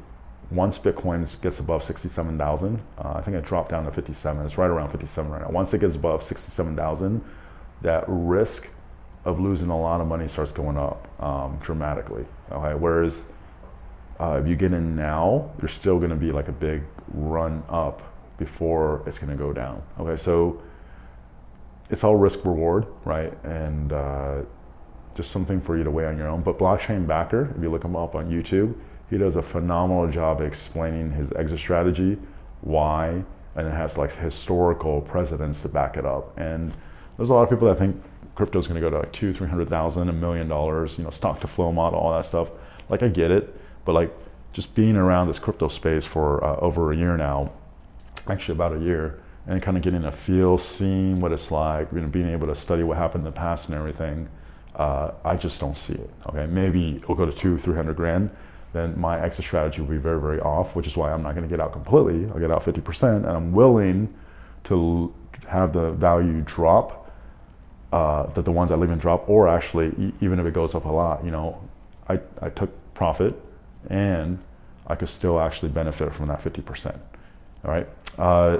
once 0.51 0.77
Bitcoin 0.77 1.29
gets 1.41 1.59
above 1.59 1.83
67,000, 1.83 2.81
uh, 2.97 3.13
I 3.15 3.21
think 3.21 3.35
it 3.37 3.45
dropped 3.45 3.71
down 3.71 3.85
to 3.85 3.91
57. 3.91 4.45
It's 4.45 4.57
right 4.57 4.69
around 4.69 4.91
57 4.91 5.31
right 5.31 5.41
now. 5.41 5.49
Once 5.49 5.73
it 5.73 5.79
gets 5.79 5.95
above 5.95 6.23
67,000, 6.23 7.23
that 7.81 8.03
risk 8.07 8.67
of 9.25 9.39
losing 9.39 9.69
a 9.69 9.79
lot 9.79 10.01
of 10.01 10.07
money 10.07 10.27
starts 10.27 10.51
going 10.51 10.77
up 10.77 11.07
um, 11.21 11.59
dramatically. 11.61 12.25
Okay, 12.51 12.73
whereas 12.75 13.15
uh, 14.19 14.39
if 14.41 14.47
you 14.47 14.55
get 14.55 14.73
in 14.73 14.95
now, 14.95 15.51
there's 15.59 15.73
still 15.73 15.97
going 15.97 16.09
to 16.09 16.15
be 16.15 16.31
like 16.31 16.47
a 16.47 16.53
big 16.53 16.83
run 17.13 17.63
up 17.69 18.01
before 18.37 19.03
it's 19.07 19.17
going 19.17 19.31
to 19.31 19.37
go 19.37 19.53
down. 19.53 19.81
Okay, 19.99 20.21
so 20.21 20.61
it's 21.89 22.03
all 22.03 22.15
risk 22.15 22.43
reward, 22.43 22.85
right? 23.05 23.33
And 23.43 23.93
uh, 23.93 24.41
just 25.15 25.31
something 25.31 25.61
for 25.61 25.77
you 25.77 25.83
to 25.83 25.91
weigh 25.91 26.05
on 26.05 26.17
your 26.17 26.27
own. 26.27 26.41
But 26.41 26.59
Blockchain 26.59 27.07
Backer, 27.07 27.53
if 27.55 27.61
you 27.61 27.69
look 27.69 27.83
them 27.83 27.95
up 27.95 28.15
on 28.15 28.29
YouTube, 28.29 28.75
he 29.13 29.19
does 29.19 29.35
a 29.35 29.43
phenomenal 29.43 30.09
job 30.09 30.41
explaining 30.41 31.11
his 31.11 31.31
exit 31.33 31.59
strategy, 31.59 32.17
why, 32.61 33.23
and 33.55 33.67
it 33.67 33.71
has 33.71 33.95
like 33.95 34.11
historical 34.15 35.01
precedents 35.01 35.61
to 35.61 35.69
back 35.69 35.97
it 35.97 36.05
up. 36.05 36.35
And 36.35 36.73
there's 37.15 37.29
a 37.29 37.33
lot 37.33 37.43
of 37.43 37.49
people 37.51 37.67
that 37.67 37.77
think 37.77 38.01
crypto 38.33 38.57
is 38.57 38.65
going 38.65 38.81
to 38.81 38.81
go 38.81 38.89
to 38.89 38.97
like 38.97 39.13
two, 39.13 39.31
three 39.31 39.47
hundred 39.47 39.69
thousand, 39.69 40.09
a 40.09 40.13
million 40.13 40.47
dollars, 40.47 40.97
you 40.97 41.03
know, 41.03 41.11
stock 41.11 41.41
to 41.41 41.47
flow 41.47 41.71
model, 41.71 41.99
all 41.99 42.11
that 42.15 42.25
stuff. 42.25 42.49
Like 42.89 43.03
I 43.03 43.07
get 43.07 43.29
it, 43.29 43.55
but 43.85 43.93
like 43.93 44.11
just 44.51 44.73
being 44.73 44.95
around 44.95 45.27
this 45.27 45.37
crypto 45.37 45.67
space 45.67 46.05
for 46.05 46.43
uh, 46.43 46.55
over 46.55 46.91
a 46.91 46.97
year 46.97 47.15
now, 47.15 47.51
actually 48.27 48.55
about 48.55 48.75
a 48.75 48.79
year, 48.79 49.21
and 49.45 49.61
kind 49.61 49.77
of 49.77 49.83
getting 49.83 50.05
a 50.05 50.11
feel, 50.11 50.57
seeing 50.57 51.19
what 51.19 51.31
it's 51.31 51.51
like, 51.51 51.87
you 51.93 51.99
know, 51.99 52.07
being 52.07 52.29
able 52.29 52.47
to 52.47 52.55
study 52.55 52.81
what 52.81 52.97
happened 52.97 53.27
in 53.27 53.31
the 53.31 53.39
past 53.39 53.69
and 53.69 53.77
everything. 53.77 54.27
Uh, 54.75 55.11
I 55.23 55.35
just 55.35 55.59
don't 55.59 55.77
see 55.77 55.93
it. 55.93 56.09
Okay, 56.29 56.47
maybe 56.47 56.95
it'll 56.95 57.13
go 57.13 57.27
to 57.27 57.31
two, 57.31 57.59
three 57.59 57.75
hundred 57.75 57.95
grand. 57.95 58.31
Then 58.73 58.99
my 58.99 59.21
exit 59.21 59.45
strategy 59.45 59.81
will 59.81 59.89
be 59.89 59.97
very, 59.97 60.19
very 60.19 60.39
off, 60.39 60.75
which 60.75 60.87
is 60.87 60.97
why 60.97 61.11
I'm 61.11 61.21
not 61.21 61.35
going 61.35 61.47
to 61.47 61.49
get 61.49 61.59
out 61.59 61.71
completely. 61.71 62.27
I'll 62.29 62.39
get 62.39 62.51
out 62.51 62.65
50%, 62.65 63.17
and 63.17 63.27
I'm 63.27 63.51
willing 63.51 64.13
to 64.65 65.13
have 65.47 65.73
the 65.73 65.91
value 65.91 66.41
drop 66.41 67.11
uh, 67.91 68.25
that 68.33 68.43
the 68.43 68.51
ones 68.51 68.71
I 68.71 68.75
leave 68.75 68.89
in 68.89 68.97
drop, 68.97 69.29
or 69.29 69.47
actually, 69.47 70.13
even 70.19 70.39
if 70.39 70.45
it 70.47 70.53
goes 70.53 70.73
up 70.73 70.85
a 70.85 70.91
lot, 70.91 71.23
you 71.23 71.29
know, 71.29 71.61
I, 72.09 72.19
I 72.41 72.49
took 72.49 72.71
profit 72.95 73.35
and 73.89 74.39
I 74.87 74.95
could 74.95 75.09
still 75.09 75.39
actually 75.39 75.69
benefit 75.69 76.13
from 76.13 76.27
that 76.27 76.43
50%. 76.43 76.99
All 77.63 77.71
right. 77.71 77.87
Uh, 78.17 78.59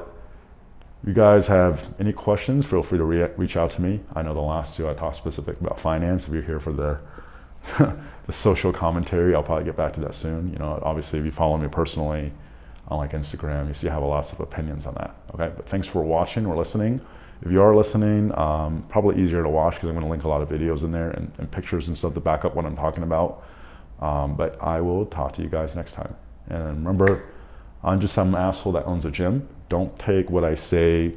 you 1.06 1.13
guys 1.13 1.47
have 1.47 1.93
any 1.99 2.13
questions, 2.13 2.65
feel 2.65 2.84
free 2.84 2.97
to 2.97 3.04
re- 3.04 3.30
reach 3.36 3.58
out 3.58 3.71
to 3.71 3.82
me. 3.82 3.99
I 4.15 4.21
know 4.21 4.34
the 4.34 4.39
last 4.39 4.78
two 4.78 4.88
I 4.88 4.93
talked 4.93 5.17
specific 5.17 5.60
about 5.60 5.80
finance. 5.80 6.28
If 6.28 6.34
you're 6.34 6.43
here 6.43 6.60
for 6.60 6.71
the 6.71 6.99
the 7.78 8.34
social 8.34 8.71
commentary, 8.73 9.36
I'll 9.36 9.43
probably 9.43 9.65
get 9.65 9.76
back 9.76 9.93
to 9.93 10.02
that 10.02 10.15
soon. 10.15 10.52
You 10.52 10.60
know, 10.60 10.80
obviously, 10.84 11.19
if 11.19 11.26
you 11.26 11.32
follow 11.32 11.58
me 11.58 11.67
personally 11.67 12.32
on 12.88 12.97
like 12.97 13.12
Instagram, 13.12 13.67
you 13.67 13.73
see 13.73 13.88
I 13.88 13.93
have 13.93 14.04
lots 14.04 14.32
of 14.32 14.39
opinions 14.39 14.86
on 14.86 14.93
that. 14.95 15.15
Okay, 15.34 15.52
but 15.56 15.67
thanks 15.67 15.88
for 15.88 16.04
watching 16.04 16.45
or 16.45 16.56
listening. 16.56 17.02
If 17.45 17.52
you 17.52 17.62
are 17.62 17.76
listening, 17.76 18.38
um, 18.38 18.86
probably 18.88 19.21
easier 19.21 19.43
to 19.43 19.49
watch 19.49 19.76
because 19.76 19.89
I'm 19.89 19.95
going 19.95 20.06
to 20.06 20.12
link 20.12 20.23
a 20.23 20.30
lot 20.30 20.41
of 20.41 20.47
videos 20.47 20.84
in 20.84 20.91
there 20.91 21.10
and, 21.12 21.30
and, 21.38 21.52
pictures 21.52 21.89
and 21.89 21.97
stuff 21.97 22.13
to 22.13 22.21
back 22.21 22.45
up 22.45 22.56
what 22.56 22.65
I'm 22.65 22.76
talking 22.76 23.04
about. 23.04 23.43
Um, 23.99 24.38
but 24.38 24.62
I 24.62 24.80
will 24.80 25.06
talk 25.06 25.34
to 25.36 25.41
you 25.41 25.49
guys 25.49 25.76
next 25.76 25.91
time. 25.91 26.15
And 26.47 26.86
remember, 26.86 27.30
I'm 27.84 27.99
just 27.99 28.13
some 28.13 28.34
asshole 28.34 28.71
that 28.73 28.86
owns 28.86 29.04
a 29.04 29.12
gym. 29.12 29.47
Don't 29.67 29.97
take 29.99 30.30
what 30.30 30.45
I 30.45 30.56
say 30.56 31.15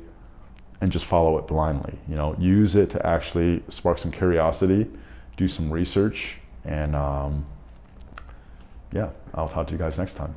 and 0.81 0.91
just 0.91 1.05
follow 1.05 1.39
it 1.39 1.47
blindly. 1.47 1.97
You 2.09 2.17
know, 2.17 2.35
use 2.39 2.75
it 2.75 2.91
to 2.91 3.07
actually 3.07 3.63
spark 3.69 3.99
some 3.99 4.11
curiosity, 4.11 4.89
do 5.37 5.49
some 5.49 5.71
research, 5.71 6.37
and 6.65 6.97
um, 6.97 7.47
yeah, 8.93 9.11
I'll 9.35 9.49
talk 9.49 9.67
to 9.69 9.73
you 9.73 9.79
guys 9.79 9.99
next 9.99 10.15
time. 10.15 10.35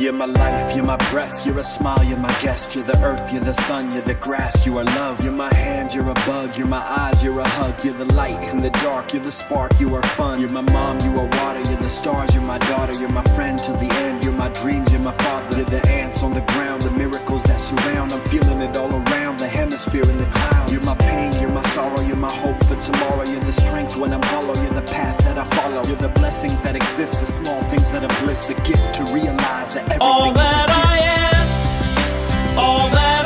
You're 0.00 0.12
my 0.12 0.26
life, 0.26 0.57
you're 0.78 0.86
my 0.86 1.10
breath, 1.10 1.44
you're 1.44 1.58
a 1.58 1.64
smile, 1.64 2.04
you're 2.04 2.16
my 2.18 2.32
guest. 2.40 2.76
You're 2.76 2.84
the 2.84 2.96
earth, 3.02 3.32
you're 3.32 3.42
the 3.42 3.60
sun, 3.66 3.92
you're 3.92 4.02
the 4.02 4.14
grass, 4.14 4.64
you 4.64 4.78
are 4.78 4.84
love. 4.84 5.20
You're 5.24 5.32
my 5.32 5.52
hands, 5.52 5.92
you're 5.92 6.08
a 6.08 6.14
bug, 6.24 6.56
you're 6.56 6.68
my 6.68 6.84
eyes, 7.02 7.20
you're 7.20 7.40
a 7.40 7.48
hug. 7.48 7.84
You're 7.84 7.94
the 7.94 8.04
light 8.14 8.40
in 8.48 8.62
the 8.62 8.70
dark, 8.70 9.12
you're 9.12 9.24
the 9.24 9.32
spark, 9.32 9.72
you 9.80 9.92
are 9.96 10.02
fun. 10.18 10.40
You're 10.40 10.50
my 10.50 10.60
mom, 10.60 11.00
you 11.00 11.18
are 11.18 11.26
water, 11.38 11.62
you're 11.68 11.82
the 11.82 11.90
stars, 11.90 12.32
you're 12.32 12.44
my 12.44 12.58
daughter, 12.58 12.92
you're 12.92 13.10
my 13.10 13.24
friend 13.34 13.58
till 13.58 13.74
the 13.74 13.92
end. 14.06 14.22
You're 14.22 14.34
my 14.34 14.50
dreams, 14.50 14.92
you're 14.92 15.00
my 15.00 15.16
father. 15.24 15.56
You're 15.56 15.66
the 15.66 15.84
ants 15.88 16.22
on 16.22 16.32
the 16.32 16.42
ground, 16.52 16.82
the 16.82 16.92
miracles 16.92 17.42
that 17.44 17.60
surround. 17.60 18.12
I'm 18.12 18.20
feeling 18.28 18.60
it 18.60 18.76
all 18.76 18.94
around, 18.94 19.27
hemisphere 19.58 20.08
in 20.12 20.16
the 20.16 20.30
clouds. 20.36 20.72
You're 20.72 20.86
my 20.92 20.94
pain, 20.94 21.32
you're 21.40 21.56
my 21.60 21.66
sorrow, 21.74 22.00
you're 22.08 22.22
my 22.28 22.32
hope 22.42 22.60
for 22.68 22.76
tomorrow. 22.88 23.24
You're 23.30 23.46
the 23.50 23.58
strength 23.64 23.96
when 23.96 24.12
I'm 24.12 24.22
hollow, 24.22 24.54
you're 24.62 24.78
the 24.82 24.88
path 24.98 25.18
that 25.26 25.36
I 25.36 25.44
follow. 25.58 25.82
You're 25.88 26.02
the 26.08 26.14
blessings 26.20 26.60
that 26.62 26.76
exist, 26.76 27.14
the 27.20 27.26
small 27.26 27.60
things 27.70 27.90
that 27.92 28.02
are 28.08 28.14
bliss, 28.22 28.46
the 28.46 28.54
gift 28.70 28.94
to 28.98 29.02
realize 29.12 29.70
that 29.74 29.84
everything 29.94 30.00
all 30.02 30.30
is 30.30 30.36
that 30.38 30.66
a 30.70 30.74
gift. 30.74 30.86
I 30.92 30.98
am, 31.26 32.58
all 32.64 32.88
that 32.90 33.17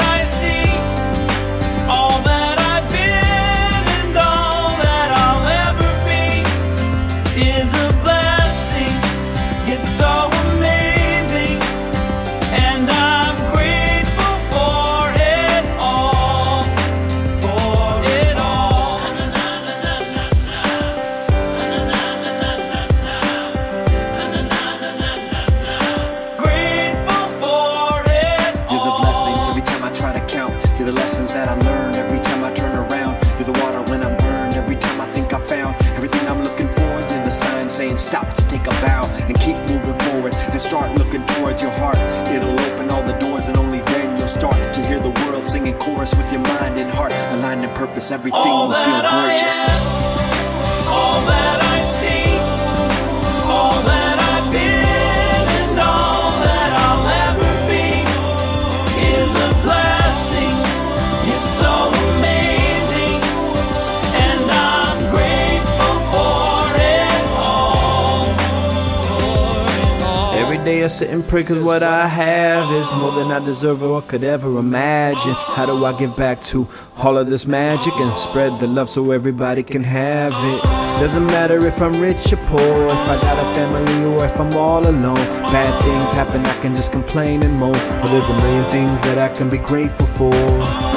I 70.84 70.88
sit 70.88 71.10
and 71.10 71.22
pray 71.22 71.44
cause 71.44 71.62
what 71.62 71.84
I 71.84 72.08
have 72.08 72.72
is 72.72 72.90
more 72.92 73.12
than 73.12 73.30
I 73.30 73.38
deserve 73.44 73.84
or 73.84 74.02
could 74.02 74.24
ever 74.24 74.58
imagine. 74.58 75.34
How 75.34 75.64
do 75.64 75.84
I 75.84 75.96
give 75.96 76.16
back 76.16 76.42
to 76.44 76.66
all 76.96 77.16
of 77.16 77.30
this 77.30 77.46
magic 77.46 77.92
and 77.96 78.16
spread 78.18 78.58
the 78.58 78.66
love 78.66 78.90
so 78.90 79.12
everybody 79.12 79.62
can 79.62 79.84
have 79.84 80.32
it? 80.32 80.62
Doesn't 81.00 81.26
matter 81.26 81.64
if 81.66 81.80
I'm 81.80 81.92
rich 82.00 82.32
or 82.32 82.36
poor, 82.48 82.86
if 82.86 82.94
I 82.94 83.20
got 83.20 83.38
a 83.38 83.54
family 83.54 84.04
or 84.12 84.24
if 84.24 84.38
I'm 84.40 84.52
all 84.54 84.84
alone. 84.84 85.14
Bad 85.52 85.80
things 85.82 86.10
happen, 86.10 86.44
I 86.44 86.54
can 86.60 86.74
just 86.74 86.90
complain 86.90 87.44
and 87.44 87.60
moan. 87.60 87.72
But 87.72 88.06
there's 88.06 88.28
a 88.28 88.34
million 88.38 88.68
things 88.70 89.00
that 89.02 89.18
I 89.18 89.32
can 89.32 89.48
be 89.48 89.58
grateful 89.58 90.06
for. 90.18 90.91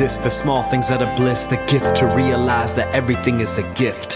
exist, 0.00 0.22
the 0.22 0.30
small 0.30 0.62
things 0.62 0.88
that 0.88 1.02
are 1.02 1.14
bliss, 1.14 1.44
the 1.44 1.62
gift 1.66 1.94
to 1.94 2.06
realize 2.16 2.74
that 2.74 2.88
everything 2.94 3.40
is 3.40 3.58
a 3.58 3.74
gift. 3.74 4.09